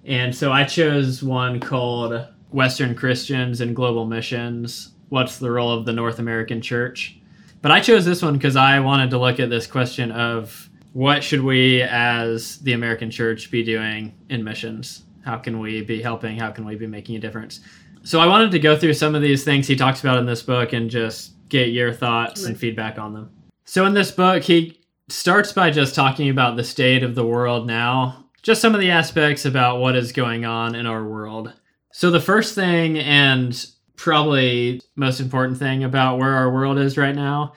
[0.05, 4.91] And so I chose one called Western Christians and Global Missions.
[5.09, 7.18] What's the role of the North American Church?
[7.61, 11.25] But I chose this one because I wanted to look at this question of what
[11.25, 15.03] should we as the American church be doing in missions?
[15.25, 16.39] How can we be helping?
[16.39, 17.61] How can we be making a difference?
[18.03, 20.43] So I wanted to go through some of these things he talks about in this
[20.43, 23.31] book and just get your thoughts and feedback on them.
[23.65, 27.67] So in this book, he starts by just talking about the state of the world
[27.67, 31.53] now, just some of the aspects about what is going on in our world.
[31.93, 33.67] So the first thing and
[33.99, 37.53] probably most important thing about where our world is right now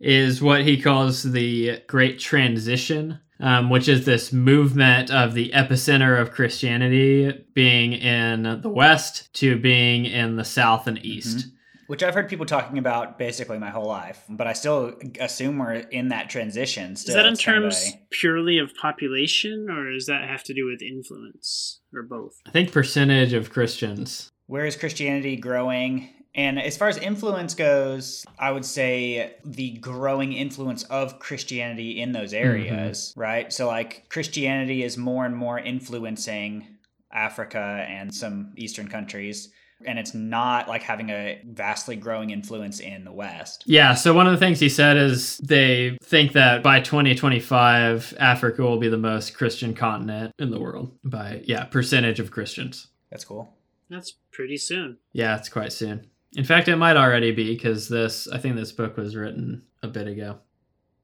[0.00, 6.18] is what he calls the Great Transition, um, which is this movement of the epicenter
[6.18, 11.48] of Christianity being in the West to being in the South and East.
[11.88, 15.72] Which I've heard people talking about basically my whole life, but I still assume we're
[15.74, 16.94] in that transition.
[16.94, 20.28] Still, Is that in It's kind of terms a- purely of population, or does that
[20.28, 22.36] have to do with influence, or both?
[22.46, 24.30] I think percentage of Christians.
[24.50, 26.08] Where is Christianity growing?
[26.34, 32.10] And as far as influence goes, I would say the growing influence of Christianity in
[32.10, 32.48] those mm-hmm.
[32.48, 33.52] areas, right?
[33.52, 36.66] So, like, Christianity is more and more influencing
[37.12, 39.50] Africa and some Eastern countries,
[39.86, 43.62] and it's not like having a vastly growing influence in the West.
[43.66, 48.62] Yeah, so one of the things he said is they think that by 2025, Africa
[48.62, 52.88] will be the most Christian continent in the world by, yeah, percentage of Christians.
[53.10, 53.48] That's cool.
[53.90, 54.98] That's pretty soon.
[55.12, 56.06] Yeah, it's quite soon.
[56.36, 59.88] In fact, it might already be because this, I think this book was written a
[59.88, 60.38] bit ago.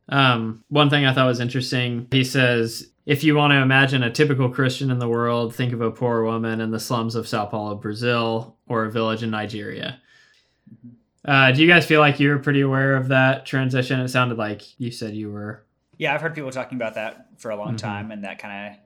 [0.09, 4.11] Um, one thing I thought was interesting, he says, if you want to imagine a
[4.11, 7.45] typical Christian in the world, think of a poor woman in the slums of Sao
[7.47, 10.01] Paulo, Brazil, or a village in Nigeria.
[11.24, 13.99] Uh, do you guys feel like you were pretty aware of that transition?
[13.99, 15.64] It sounded like you said you were.
[15.99, 17.78] Yeah, I've heard people talking about that for a long Mhm.
[17.78, 18.78] time and that kind of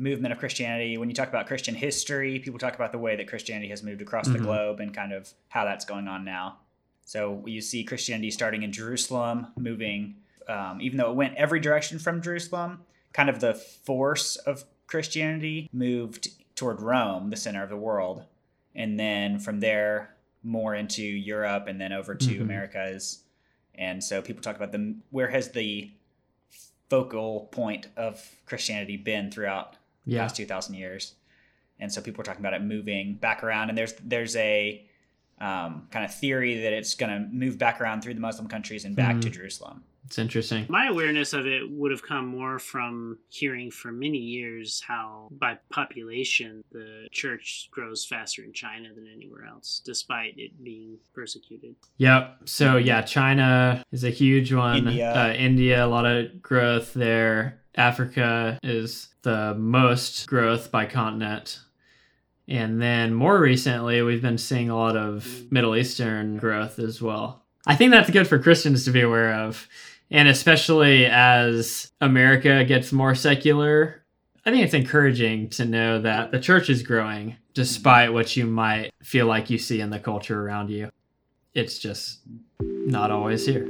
[0.00, 0.96] movement of Christianity.
[0.96, 4.00] When you talk about Christian history, people talk about the way that Christianity has moved
[4.00, 4.42] across the Mhm.
[4.42, 6.58] globe and kind of how that's going on now.
[7.04, 10.16] So you see Christianity starting in Jerusalem, moving,
[10.48, 15.68] um, even though it went every direction from Jerusalem, kind of the force of Christianity
[15.72, 18.24] moved toward Rome, the center of the world.
[18.74, 22.40] And then from there, more into Europe and then over to Mhm.
[22.40, 23.24] Americas.
[23.74, 25.90] And so people talk about the where has the
[26.88, 30.22] focal point of Christianity been throughout the Yeah.
[30.22, 31.14] past two thousand years,
[31.78, 33.68] and so people are talking about it moving back around.
[33.68, 34.86] And there's there's a
[35.40, 38.84] um, kind of theory that it's going to move back around through the Muslim countries
[38.84, 39.32] and back to Mhm.
[39.32, 39.84] Jerusalem.
[40.04, 40.66] It's interesting.
[40.68, 45.56] My awareness of it would have come more from hearing for many years how, by
[45.70, 51.74] population, the church grows faster in China than anywhere else, despite it being persecuted.
[51.98, 52.40] Yep.
[52.46, 54.78] So yeah, China is a huge one.
[54.88, 55.12] India.
[55.14, 57.59] Uh, India, a lot of growth there.
[57.74, 61.60] Africa is the most growth by continent.
[62.48, 67.44] And then more recently, we've been seeing a lot of Middle Eastern growth as well.
[67.66, 69.68] I think that's good for Christians to be aware of.
[70.10, 74.02] And especially as America gets more secular,
[74.44, 78.90] I think it's encouraging to know that the church is growing despite what you might
[79.02, 80.90] feel like you see in the culture around you.
[81.54, 82.20] It's just
[82.58, 83.68] not always here.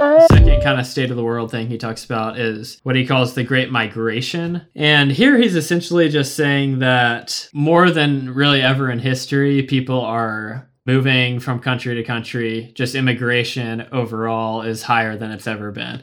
[0.00, 3.34] Second kind of state of the world thing he talks about is what he calls
[3.34, 4.66] the Great Migration.
[4.74, 10.70] And here he's essentially just saying that more than really ever in history, people are
[10.86, 12.72] moving from country to country.
[12.74, 16.02] Just immigration overall is higher than it's ever been.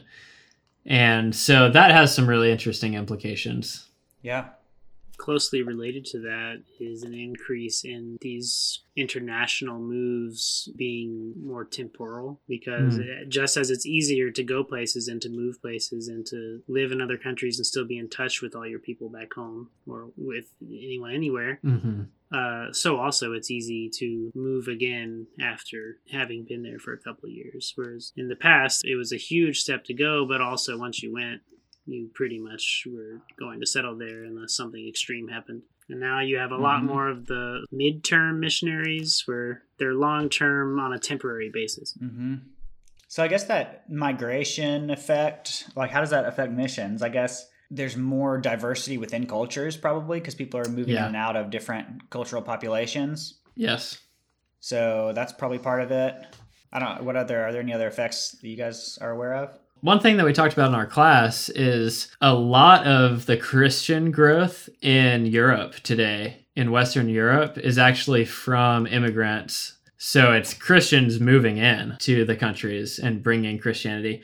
[0.86, 3.88] And so that has some really interesting implications.
[4.22, 4.50] Yeah,
[5.18, 12.98] Closely related to that is an increase in these international moves being more temporal because
[12.98, 16.92] it- just as it's easier to go places and to move places and to live
[16.92, 20.10] in other countries and still be in touch with all your people back home or
[20.16, 22.02] with anyone anywhere, Mm-hmm.
[22.32, 27.26] uh, so also it's easy to move again after having been there for a couple
[27.28, 27.72] of years.
[27.76, 31.12] Whereas in the past, it was a huge step to go, but also once you
[31.12, 31.42] went,
[31.88, 35.62] you pretty much were going to settle there unless something extreme happened.
[35.88, 36.86] And now you have a lot Mhm.
[36.86, 41.94] more of the midterm missionaries where they're long term on a temporary basis.
[41.98, 42.34] hmm
[43.10, 47.00] So I guess that migration effect, like how does that affect missions?
[47.02, 51.02] I guess there's more diversity within cultures probably because people are moving Yeah.
[51.04, 53.40] in and out of different cultural populations.
[53.56, 53.98] Yes.
[54.60, 56.14] So that's probably part of it.
[56.70, 57.04] I don't.
[57.04, 59.58] What other are there any other effects that you guys are aware of?
[59.80, 64.10] One thing that we talked about in our class is a lot of the Christian
[64.10, 69.78] growth in Europe today, in Western Europe, is actually from immigrants.
[69.96, 74.22] So it's Christians moving in to the countries and bringing Christianity.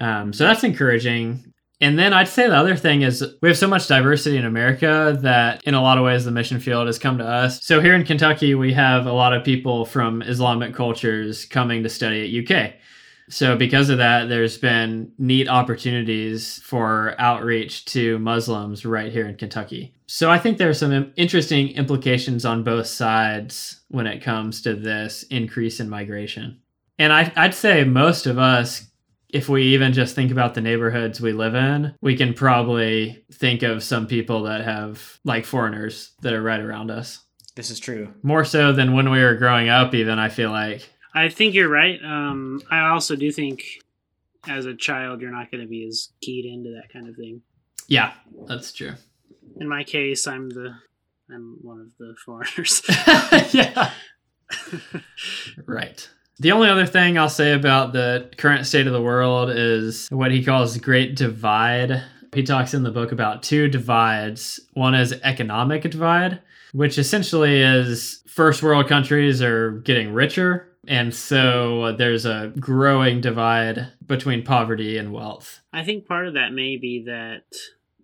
[0.00, 1.52] Um, so that's encouraging.
[1.80, 5.18] And then I'd say the other thing is we have so much diversity in America
[5.22, 7.64] that in a lot of ways the mission field has come to us.
[7.64, 11.88] So here in Kentucky, we have a lot of people from Islamic cultures coming to
[11.88, 12.74] study at UK.
[13.32, 19.36] So, because of that, there's been neat opportunities for outreach to Muslims right here in
[19.36, 19.94] Kentucky.
[20.06, 24.74] So, I think there are some interesting implications on both sides when it comes to
[24.74, 26.60] this increase in migration.
[26.98, 28.86] And I, I'd say most of us,
[29.30, 33.62] if we even just think about the neighborhoods we live in, we can probably think
[33.62, 37.20] of some people that have, like foreigners that are right around us.
[37.54, 38.12] This is true.
[38.22, 40.86] More so than when we were growing up, even, I feel like.
[41.14, 42.00] I think you're right.
[42.02, 43.64] Um, I also do think
[44.48, 47.42] as a child you're not going to be as keyed into that kind of thing.
[47.88, 48.12] Yeah,
[48.46, 48.94] that's true.
[49.60, 50.74] In my case, I'm the
[51.30, 52.82] I'm one of the foreigners.
[53.52, 53.90] yeah.
[55.66, 56.08] right.
[56.38, 60.32] The only other thing I'll say about the current state of the world is what
[60.32, 62.02] he calls great divide.
[62.34, 64.58] He talks in the book about two divides.
[64.72, 66.40] One is economic divide,
[66.72, 73.92] which essentially is first world countries are getting richer and so there's a growing divide
[74.06, 75.60] between poverty and wealth.
[75.72, 77.44] I think part of that may be that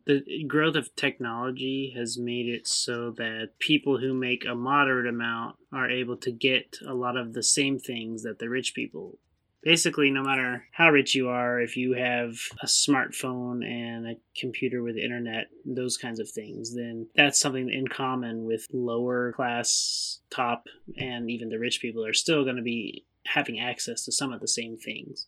[0.07, 5.57] the growth of technology has made it so that people who make a moderate amount
[5.71, 9.19] are able to get a lot of the same things that the rich people
[9.63, 14.83] basically no matter how rich you are if you have a smartphone and a computer
[14.83, 20.65] with internet those kinds of things then that's something in common with lower class top
[20.97, 24.41] and even the rich people are still going to be having access to some of
[24.41, 25.27] the same things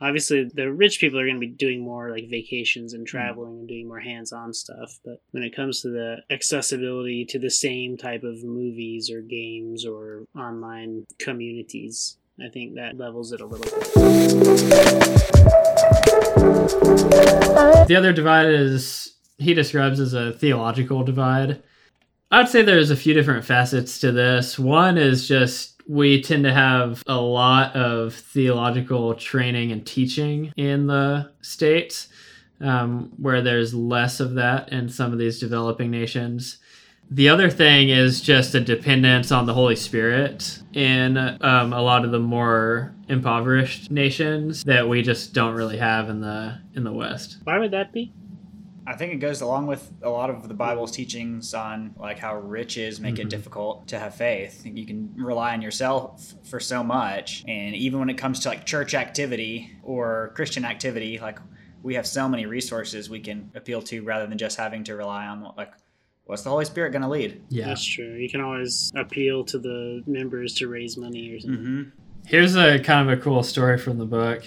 [0.00, 3.16] obviously the rich people are going to be doing more like vacations and hmm.
[3.16, 7.50] traveling and doing more hands-on stuff but when it comes to the accessibility to the
[7.50, 13.46] same type of movies or games or online communities i think that levels it a
[13.46, 15.26] little bit.
[17.88, 21.62] The other divide is he describes as a theological divide.
[22.30, 24.58] I'd say there's a few different facets to this.
[24.58, 30.88] One is just we tend to have a lot of theological training and teaching in
[30.88, 32.08] the States,
[32.60, 36.58] um, where there's less of that in some of these developing nations.
[37.10, 42.04] The other thing is just a dependence on the Holy Spirit in um, a lot
[42.04, 46.92] of the more impoverished nations that we just don't really have in the in the
[46.92, 47.38] West.
[47.44, 48.12] Why would that be?
[48.88, 52.36] I think it goes along with a lot of the Bible's teachings on like how
[52.38, 53.22] riches make mm-hmm.
[53.22, 54.62] it difficult to have faith.
[54.64, 58.64] You can rely on yourself for so much, and even when it comes to like
[58.64, 61.38] church activity or Christian activity, like
[61.82, 65.26] we have so many resources we can appeal to rather than just having to rely
[65.26, 65.72] on like
[66.26, 67.42] what's the Holy Spirit going to lead.
[67.48, 68.14] Yeah, that's true.
[68.14, 71.58] You can always appeal to the members to raise money or something.
[71.58, 71.82] Mm-hmm.
[72.26, 74.44] Here's a kind of a cool story from the book.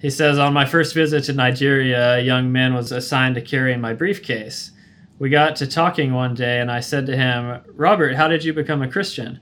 [0.00, 3.76] He says, On my first visit to Nigeria, a young man was assigned to carry
[3.76, 4.72] my briefcase.
[5.18, 8.52] We got to talking one day, and I said to him, Robert, how did you
[8.52, 9.40] become a Christian?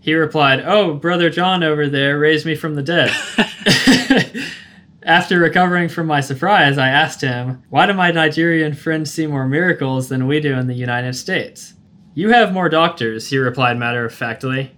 [0.00, 3.10] He replied, Oh, Brother John over there raised me from the dead.
[5.04, 9.48] After recovering from my surprise, I asked him, Why do my Nigerian friends see more
[9.48, 11.74] miracles than we do in the United States?
[12.14, 14.70] You have more doctors, he replied matter of factly.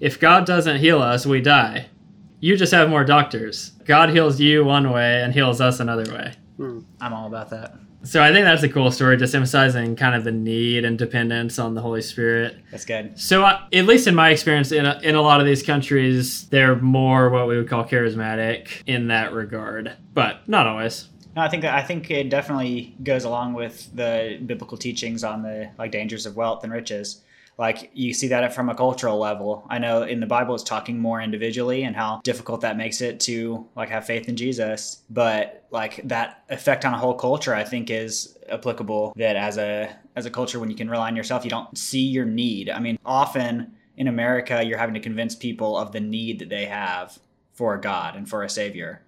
[0.00, 1.86] If God doesn't heal us, we die.
[2.40, 3.70] You just have more doctors.
[3.84, 6.34] God heals you one way and heals us another way.
[6.56, 6.80] Hmm.
[7.00, 7.74] I'm all about that.
[8.04, 11.58] So I think that's a cool story, just emphasizing kind of the need and dependence
[11.58, 12.56] on the Holy Spirit.
[12.70, 13.18] That's good.
[13.18, 16.48] So uh, at least in my experience, in a, in a lot of these countries,
[16.48, 21.08] they're more what we would call charismatic in that regard, but not always.
[21.34, 25.70] No, I think I think it definitely goes along with the biblical teachings on the
[25.78, 27.22] like dangers of wealth and riches
[27.58, 29.66] like you see that from a cultural level.
[29.68, 33.18] I know in the bible it's talking more individually and how difficult that makes it
[33.20, 35.02] to like have faith in jesus.
[35.10, 39.94] But like that effect on a whole culture i think is applicable that as a
[40.16, 42.70] as a culture when you can rely on yourself you don't see your need.
[42.70, 46.66] I mean often in america you're having to convince people of the need that they
[46.66, 47.18] have
[47.52, 49.02] for god and for a savior.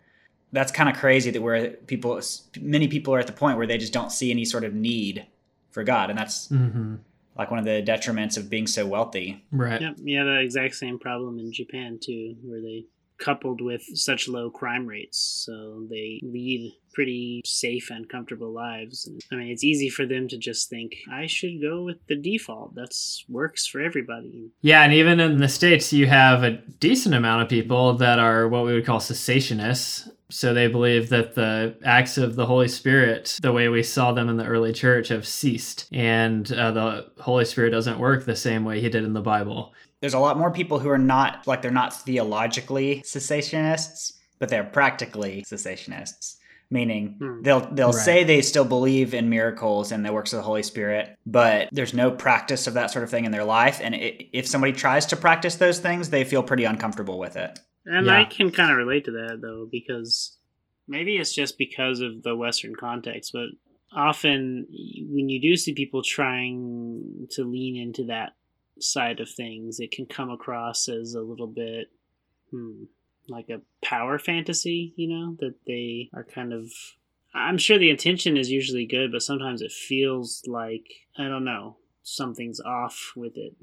[0.52, 2.20] That's kind of crazy that where people
[2.60, 5.26] many people are at the point where they just don't see any sort of need
[5.70, 6.96] for god and that's mm-hmm
[7.40, 9.42] like one of the detriments of being so wealthy.
[9.50, 9.80] Right.
[9.80, 9.94] Yep.
[10.02, 12.84] You have the exact same problem in Japan too, where they
[13.18, 19.06] coupled with such low crime rates, so they lead pretty safe and comfortable lives.
[19.06, 22.16] And, I mean, it's easy for them to just think, I should go with the
[22.16, 22.74] default.
[22.74, 24.50] That's works for everybody.
[24.60, 28.48] Yeah, and even in the States, you have a decent amount of people that are
[28.48, 30.10] what we would call cessationists.
[30.30, 34.28] So they believe that the acts of the Holy Spirit, the way we saw them
[34.28, 38.64] in the early church, have ceased, and uh, the Holy Spirit doesn't work the same
[38.64, 39.74] way He did in the Bible.
[40.00, 44.64] There's a lot more people who are not like they're not theologically cessationists, but they're
[44.64, 46.36] practically cessationists
[46.70, 47.42] meaning hmm.
[47.42, 48.04] they'll they'll right.
[48.04, 51.92] say they still believe in miracles and the works of the Holy Spirit, but there's
[51.92, 53.80] no practice of that sort of thing in their life.
[53.82, 57.58] And it, if somebody tries to practice those things, they feel pretty uncomfortable with it.
[57.86, 58.20] And yeah.
[58.20, 60.36] I can kind of relate to that though, because
[60.86, 63.46] maybe it's just because of the Western context, but
[63.92, 64.66] often
[65.08, 68.34] when you do see people trying to lean into that
[68.78, 71.90] side of things, it can come across as a little bit,
[72.50, 72.84] hmm,
[73.28, 76.70] like a power fantasy, you know, that they are kind of.
[77.32, 81.76] I'm sure the intention is usually good, but sometimes it feels like, I don't know,
[82.02, 83.54] something's off with it.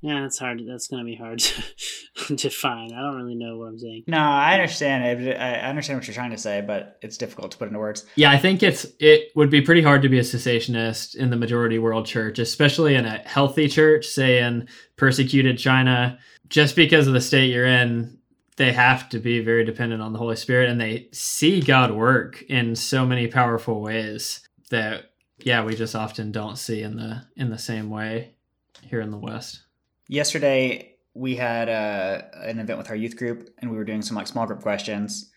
[0.00, 0.62] Yeah, that's hard.
[0.66, 1.38] That's gonna be hard
[2.26, 2.92] to define.
[2.92, 4.04] I don't really know what I'm saying.
[4.06, 5.36] No, I understand it.
[5.36, 8.06] I understand what you're trying to say, but it's difficult to put into words.
[8.14, 11.36] Yeah, I think it's it would be pretty hard to be a cessationist in the
[11.36, 16.18] majority world church, especially in a healthy church, say in persecuted China.
[16.48, 18.18] Just because of the state you're in,
[18.56, 22.42] they have to be very dependent on the Holy Spirit and they see God work
[22.42, 27.50] in so many powerful ways that yeah, we just often don't see in the in
[27.50, 28.34] the same way
[28.82, 29.62] here in the West
[30.08, 34.16] yesterday we had uh, an event with our youth group and we were doing some
[34.16, 35.30] like small group questions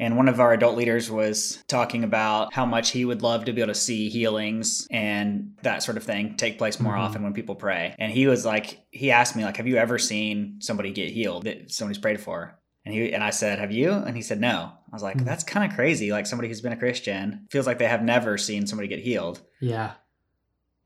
[0.00, 3.52] and one of our adult leaders was talking about how much he would love to
[3.52, 7.02] be able to see healings and that sort of thing take place more mm-hmm.
[7.02, 9.98] often when people pray and he was like he asked me like have you ever
[9.98, 12.58] seen somebody get healed that somebody's prayed for
[12.88, 15.26] and he and I said, "Have you?" And he said, "No." I was like, mm-hmm.
[15.26, 16.10] "That's kind of crazy.
[16.10, 19.42] Like somebody who's been a Christian feels like they have never seen somebody get healed."
[19.60, 19.92] Yeah.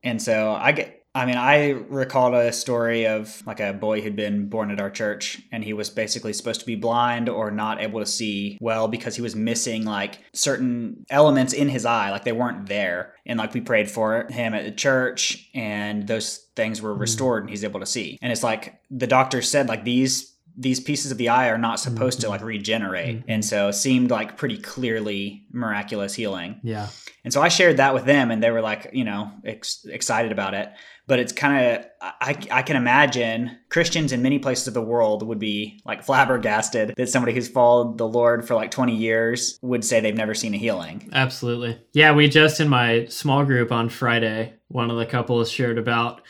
[0.03, 4.17] And so I get I mean, I recalled a story of like a boy who'd
[4.17, 7.83] been born at our church and he was basically supposed to be blind or not
[7.83, 12.25] able to see well because he was missing like certain elements in his eye, like
[12.25, 13.15] they weren't there.
[13.27, 17.01] And like we prayed for him at the church and those things were hmm.
[17.01, 18.19] restored and he's able to see.
[18.23, 21.81] And it's like the doctor said, like these these pieces of the eye are not
[21.81, 22.27] supposed mm-hmm.
[22.27, 23.17] to like regenerate.
[23.19, 23.31] Mm-hmm.
[23.31, 26.61] and so it seemed like pretty clearly miraculous healing.
[26.63, 26.89] Yeah.
[27.25, 30.33] And so i shared that with them and they were like you know ex- excited
[30.33, 30.71] about it.
[31.09, 35.27] But it's kind of I, I can imagine christians in many places of the world
[35.27, 39.85] would be like flabbergasted that somebody who's followed the lord for like 20 years would
[39.85, 41.11] say they've never seen a healing.
[41.13, 41.81] Absolutely.
[41.93, 46.23] Yeah we just in my small group on friday one of the couples shared about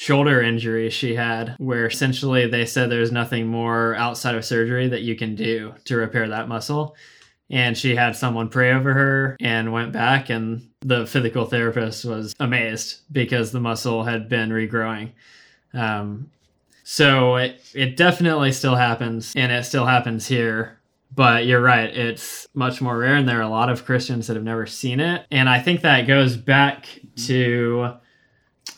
[0.00, 5.02] shoulder injury she had, where essentially they said there's nothing more outside of surgery that
[5.02, 6.96] you can do to repair that muscle.
[7.50, 12.34] And she had someone pray over her and went back, and the physical therapist was
[12.40, 15.10] amazed because the muscle had been regrowing.
[15.74, 16.30] Um,
[16.82, 20.78] so it, it definitely still happens, and it still happens here.
[21.14, 24.36] But you're right, it's much more rare, and there are a lot of Christians that
[24.36, 25.26] have never seen it.
[25.30, 26.86] And I think that goes back
[27.26, 27.96] to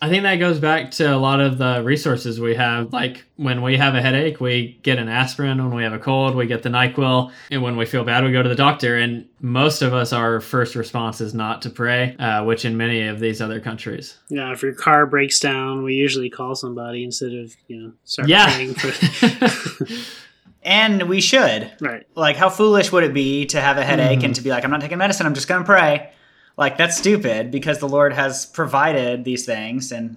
[0.02, 2.92] I think that goes back to a lot of the resources we have.
[2.92, 5.58] Like when we have a headache, we get an aspirin.
[5.58, 7.30] When we have a cold, we get the NyQuil.
[7.52, 8.96] And when we feel bad, we go to the doctor.
[8.96, 13.06] And most of us, our first response is not to pray, uh, which in many
[13.06, 14.18] of these other countries.
[14.28, 18.28] Yeah, if your car breaks down, we usually call somebody instead of, you know, start
[18.28, 18.52] yeah.
[18.52, 19.86] praying for.
[20.64, 21.70] and we should.
[21.80, 22.04] Right.
[22.16, 24.24] Like, how foolish would it be to have a headache mm.
[24.24, 26.10] and to be like, I'm not taking medicine, I'm just going to pray
[26.56, 30.16] like that's stupid because the Lord has provided these things and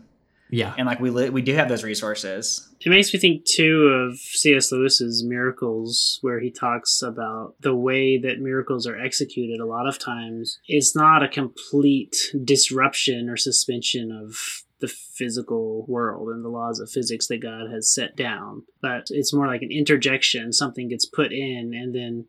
[0.50, 2.70] yeah, and like we li- we do have those resources.
[2.80, 4.72] It makes me think too of C.S.
[4.72, 9.60] Lewis's Miracles, where he talks about the way that miracles are executed.
[9.60, 14.38] A lot of times, it's not a complete disruption or suspension of
[14.82, 19.34] the physical world and the laws of physics that God has set down, but it's
[19.34, 20.54] more like an interjection.
[20.54, 22.28] Something gets put in, and then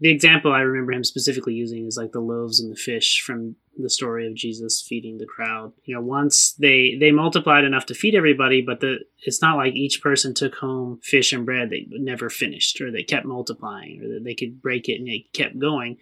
[0.00, 3.56] the example I remember him specifically using is like the loaves and the fish from
[3.76, 5.72] the story of Jesus feeding the crowd.
[5.84, 9.74] You know, once they they multiplied enough to feed everybody, but the it's not like
[9.74, 14.08] each person took home fish and bread they never finished, or they kept multiplying, or
[14.14, 15.98] that they could break it and it kept going.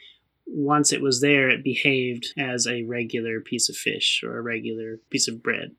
[0.46, 5.00] Once it was there, it behaved as a regular piece of fish or a regular
[5.10, 5.74] piece of bread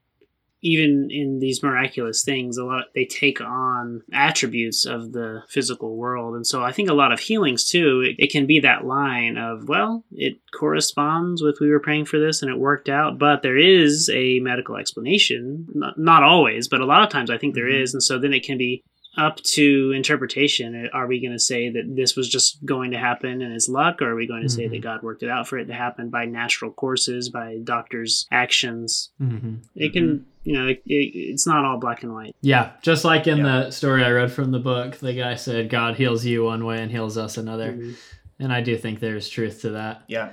[0.61, 6.35] even in these miraculous things a lot they take on attributes of the physical world.
[6.35, 9.37] And so i think a lot of healings too it, it, can be that line
[9.37, 13.41] of well it corresponds with we were praying for this and it worked out but
[13.41, 15.67] there is a medical explanation.
[15.73, 17.83] Not, not always but a lot of times i think there mm-hmm.
[17.83, 18.83] is, and so then it can be
[19.17, 20.89] up to interpretation.
[20.93, 24.01] Are we going to say that this was just going to happen and it's luck,
[24.01, 24.55] or are we going to mm-hmm.
[24.55, 24.83] say that mm-hmm.
[24.83, 29.09] God worked it out for it to happen by natural courses, by doctors' actions?
[29.21, 29.55] Mm-hmm.
[29.75, 30.49] It can, mm-hmm.
[30.49, 32.35] you know, it, it, it's not all black and white.
[32.41, 33.43] Yeah, just like in yeah.
[33.43, 36.81] the story I read from the book, the guy said God heals you one way
[36.81, 37.93] and heals us another, mm-hmm.
[38.39, 40.03] and I do think there's truth to that.
[40.07, 40.29] Yeah.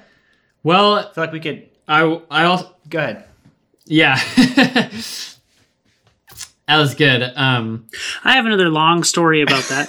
[0.63, 1.69] Well, I feel like we could.
[1.89, 3.25] I I also go ahead.
[3.87, 4.19] Yeah.
[6.67, 7.23] That was good.
[7.37, 7.87] Um,
[8.25, 9.87] I have another long story about that.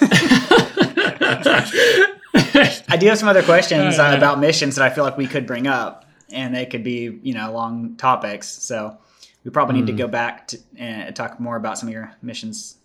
[2.88, 5.46] I do have some other questions uh, about missions that I feel like we could
[5.46, 8.48] bring up, and they could be, you know, long topics.
[8.48, 8.98] So
[9.44, 9.86] we probably need mm.
[9.86, 9.98] to hmm.
[9.98, 12.76] go back to and uh, talk more about some of your missions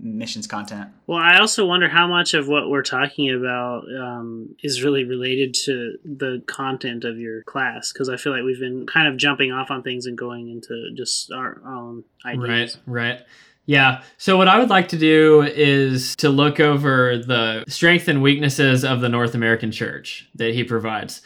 [0.00, 0.90] missions content.
[1.06, 5.54] Well, I also wonder how much of what we're talking about um, is really related
[5.64, 9.52] to the content of your class, because I feel like we've been kind of jumping
[9.52, 12.78] off on things and going into just our own ideas.
[12.86, 13.20] Right, right.
[13.64, 14.02] Yeah.
[14.18, 18.84] So, what I would like to do is to look over the strengths and weaknesses
[18.84, 21.22] of the North American church that he provides.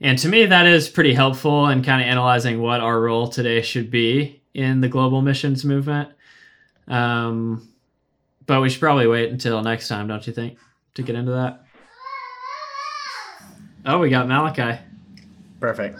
[0.00, 3.62] And to me, that is pretty helpful in kind of analyzing what our role today
[3.62, 6.10] should be in the global missions movement.
[6.88, 7.68] Um,
[8.46, 10.58] but we should probably wait until next time, don't you think,
[10.94, 11.62] to get into that?
[13.84, 14.80] Oh, we got Malachi.
[15.60, 15.98] Perfect.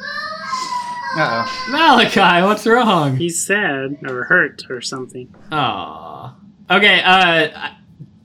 [1.17, 1.67] Uh oh.
[1.71, 3.17] Malachi, what's wrong?
[3.17, 5.35] He's sad or hurt or something.
[5.53, 6.37] Aw.
[6.71, 7.71] Okay, uh,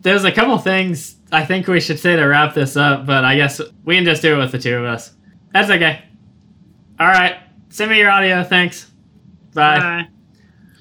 [0.02, 3.36] there's a couple things I think we should say to wrap this up, but I
[3.36, 5.14] guess we can just do it with the two of us.
[5.54, 6.04] That's okay.
[7.00, 7.38] All right,
[7.70, 8.44] send me your audio.
[8.44, 8.92] Thanks.
[9.54, 9.80] Bye.
[9.80, 10.08] Bye.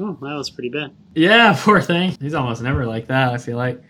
[0.00, 0.92] Oh, that was pretty bad.
[1.14, 2.16] Yeah, poor thing.
[2.20, 3.32] He's almost never like that.
[3.32, 3.82] I feel like.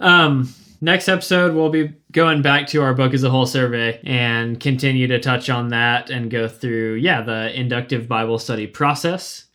[0.00, 4.58] Um, next episode we'll be going back to our book as a whole survey and
[4.58, 9.46] continue to touch on that and go through yeah the inductive Bible study process.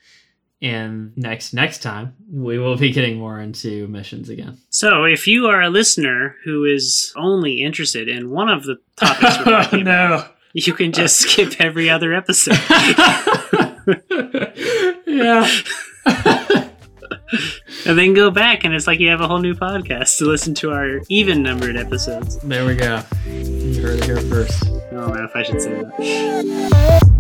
[0.60, 4.58] And next next time we will be getting more into missions again.
[4.70, 9.38] So, if you are a listener who is only interested in one of the topics
[9.42, 10.26] about, no.
[10.54, 12.58] you can just skip every other episode.
[15.06, 15.50] yeah.
[17.86, 20.54] and then go back, and it's like you have a whole new podcast to listen
[20.56, 22.38] to our even numbered episodes.
[22.40, 23.02] there we go.
[23.26, 24.66] You heard it here first.
[24.66, 27.14] I don't know if I should say that.